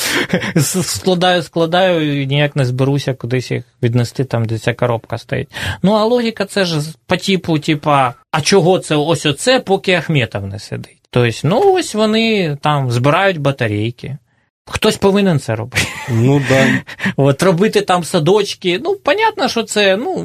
Складаю, 0.83 1.43
складаю, 1.43 2.21
і 2.21 2.27
ніяк 2.27 2.55
не 2.55 2.65
зберуся 2.65 3.13
кудись 3.13 3.51
їх 3.51 3.63
віднести 3.83 4.23
там, 4.23 4.45
де 4.45 4.57
ця 4.57 4.73
коробка 4.73 5.17
стоїть. 5.17 5.47
Ну, 5.83 5.91
а 5.91 6.03
логіка 6.03 6.45
це 6.45 6.65
ж 6.65 6.79
по 7.05 7.17
типу, 7.17 7.59
типа, 7.59 8.13
а 8.31 8.41
чого 8.41 8.79
це 8.79 8.95
ось 8.95 9.25
оце, 9.25 9.59
поки 9.59 9.93
Ахметов 9.93 10.45
не 10.45 10.59
сидить? 10.59 11.01
Тобто, 11.09 11.39
ну 11.43 11.73
ось 11.73 11.95
вони 11.95 12.57
там 12.61 12.91
збирають 12.91 13.37
батарейки. 13.37 14.17
Хтось 14.66 14.96
повинен 14.96 15.38
це 15.38 15.54
робити. 15.54 15.86
Ну, 16.08 16.42
да. 16.48 16.66
От 17.16 17.42
робити 17.42 17.80
там 17.80 18.04
садочки. 18.04 18.80
Ну, 18.84 18.96
понятно, 18.96 19.48
що 19.48 19.62
це, 19.62 19.96
ну, 19.96 20.24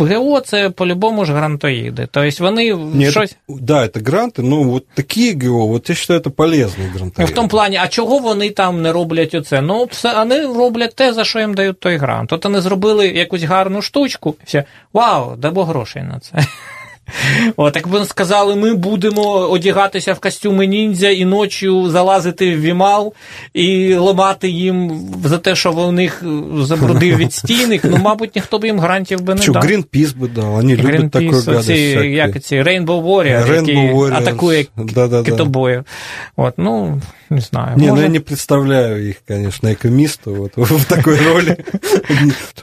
ГО 0.00 0.40
це 0.40 0.70
по-любому 0.70 1.24
ж 1.24 1.32
грантоїди. 1.32 2.08
Тобто 2.10 2.44
вони 2.44 2.74
Нет, 2.74 3.10
щось. 3.10 3.36
Да, 3.48 3.86
это 3.86 4.00
гранты, 4.00 4.42
но 4.42 4.62
вот 4.62 4.88
такие 4.88 5.34
ГО, 5.34 5.66
вот 5.66 5.88
я 5.88 5.94
считаю, 5.94 6.20
это 6.20 6.30
полезные 6.30 6.92
гранты. 6.94 7.14
Ну, 7.18 7.24
в 7.24 7.30
тому 7.30 7.48
плані, 7.48 7.76
а 7.76 7.88
чого 7.88 8.18
вони 8.18 8.50
там 8.50 8.82
не 8.82 8.92
роблять 8.92 9.34
оце? 9.34 9.62
Ну, 9.62 9.84
все, 9.84 10.14
вони 10.14 10.46
роблять 10.46 10.94
те, 10.94 11.12
за 11.12 11.24
що 11.24 11.40
їм 11.40 11.54
дають 11.54 11.80
той 11.80 11.96
грант. 11.96 12.32
От 12.32 12.44
вони 12.44 12.60
зробили 12.60 13.08
якусь 13.08 13.42
гарну 13.42 13.82
штучку, 13.82 14.34
і 14.40 14.44
все, 14.44 14.64
вау, 14.92 15.36
дамо 15.36 15.64
грошей 15.64 16.02
на 16.02 16.20
це. 16.20 16.46
От, 17.56 17.76
як 17.76 17.86
вони 17.86 18.06
сказали, 18.06 18.56
ми 18.56 18.74
будемо 18.74 19.22
одягатися 19.32 20.12
в 20.12 20.20
костюми 20.20 20.66
ніндзя 20.66 21.10
і 21.10 21.24
ночі 21.24 21.68
залазити 21.86 22.56
в 22.56 22.60
вімал 22.60 23.12
і 23.54 23.94
ламати 23.94 24.48
їм 24.48 25.00
за 25.24 25.38
те, 25.38 25.54
що 25.54 25.72
в 25.72 25.92
них 25.92 26.24
забрудив 26.60 27.16
від 27.16 27.32
стійник. 27.32 27.84
Ну, 27.84 27.96
мабуть, 27.96 28.34
ніхто 28.34 28.58
б 28.58 28.64
їм 28.64 28.80
грантів 28.80 29.20
би 29.20 29.34
не 29.34 29.42
Что, 29.42 29.52
дав. 29.52 29.62
Гринпис 29.62 30.14
бы 30.14 30.28
дал, 30.28 30.56
они 30.56 30.76
любят 30.76 31.10
такую 31.10 31.30
Greenpeace, 31.30 31.46
гадость. 31.46 31.70
оці, 31.70 31.88
всякую. 31.88 32.12
як 32.12 32.40
ці 32.40 32.56
Rainbow 32.56 32.86
Warrior, 32.86 33.46
Rainbow 33.46 33.68
який 33.68 33.76
Warriors, 33.76 34.14
атакує 34.14 34.66
да-да-да. 34.76 35.30
китобоїв. 35.30 35.84
От, 36.36 36.54
ну, 36.56 37.00
не 37.30 37.40
знаю. 37.40 37.76
Не, 37.76 37.86
ну 37.86 37.90
може... 37.90 38.02
я 38.02 38.08
не 38.08 38.20
представляю 38.20 39.08
их, 39.08 39.16
конечно, 39.28 39.68
экомиста 39.68 40.30
вот 40.30 40.52
в 40.56 40.84
такой 40.84 41.16
роли. 41.16 41.56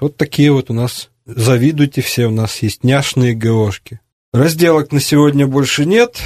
Вот 0.02 0.18
такие 0.18 0.52
вот 0.52 0.70
у 0.70 0.74
нас, 0.74 1.10
завидуйте 1.26 2.02
все, 2.02 2.26
у 2.26 2.32
нас 2.32 2.64
есть 2.64 2.84
няшные 2.84 3.34
ГОшки. 3.34 4.00
Разделок 4.34 4.92
на 4.92 5.00
сегодня 5.00 5.48
больше 5.48 5.86
нет. 5.86 6.22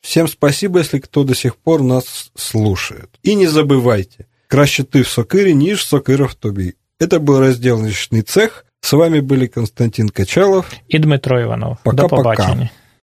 Всем 0.00 0.28
спасибо, 0.28 0.78
если 0.78 1.00
кто 1.00 1.24
до 1.24 1.34
сих 1.34 1.56
пор 1.56 1.82
нас 1.82 2.30
слушает. 2.36 3.10
И 3.22 3.34
не 3.34 3.46
забывайте, 3.46 4.26
краще 4.46 4.84
ты 4.84 5.02
в 5.02 5.08
Сокыре, 5.08 5.52
ніж 5.52 5.84
Сокыра 5.84 6.26
в 6.26 6.34
тобі. 6.34 6.74
Это 7.00 7.20
был 7.20 7.40
разделочный 7.40 8.22
цех. 8.22 8.64
С 8.80 8.92
вами 8.92 9.20
были 9.20 9.46
Константин 9.46 10.08
Качалов. 10.08 10.66
І 10.88 10.98
Дмитро 10.98 11.40
Іванов. 11.40 11.76
Пока-пока. 11.84 12.02
До 12.02 12.08
побачення. 12.08 12.70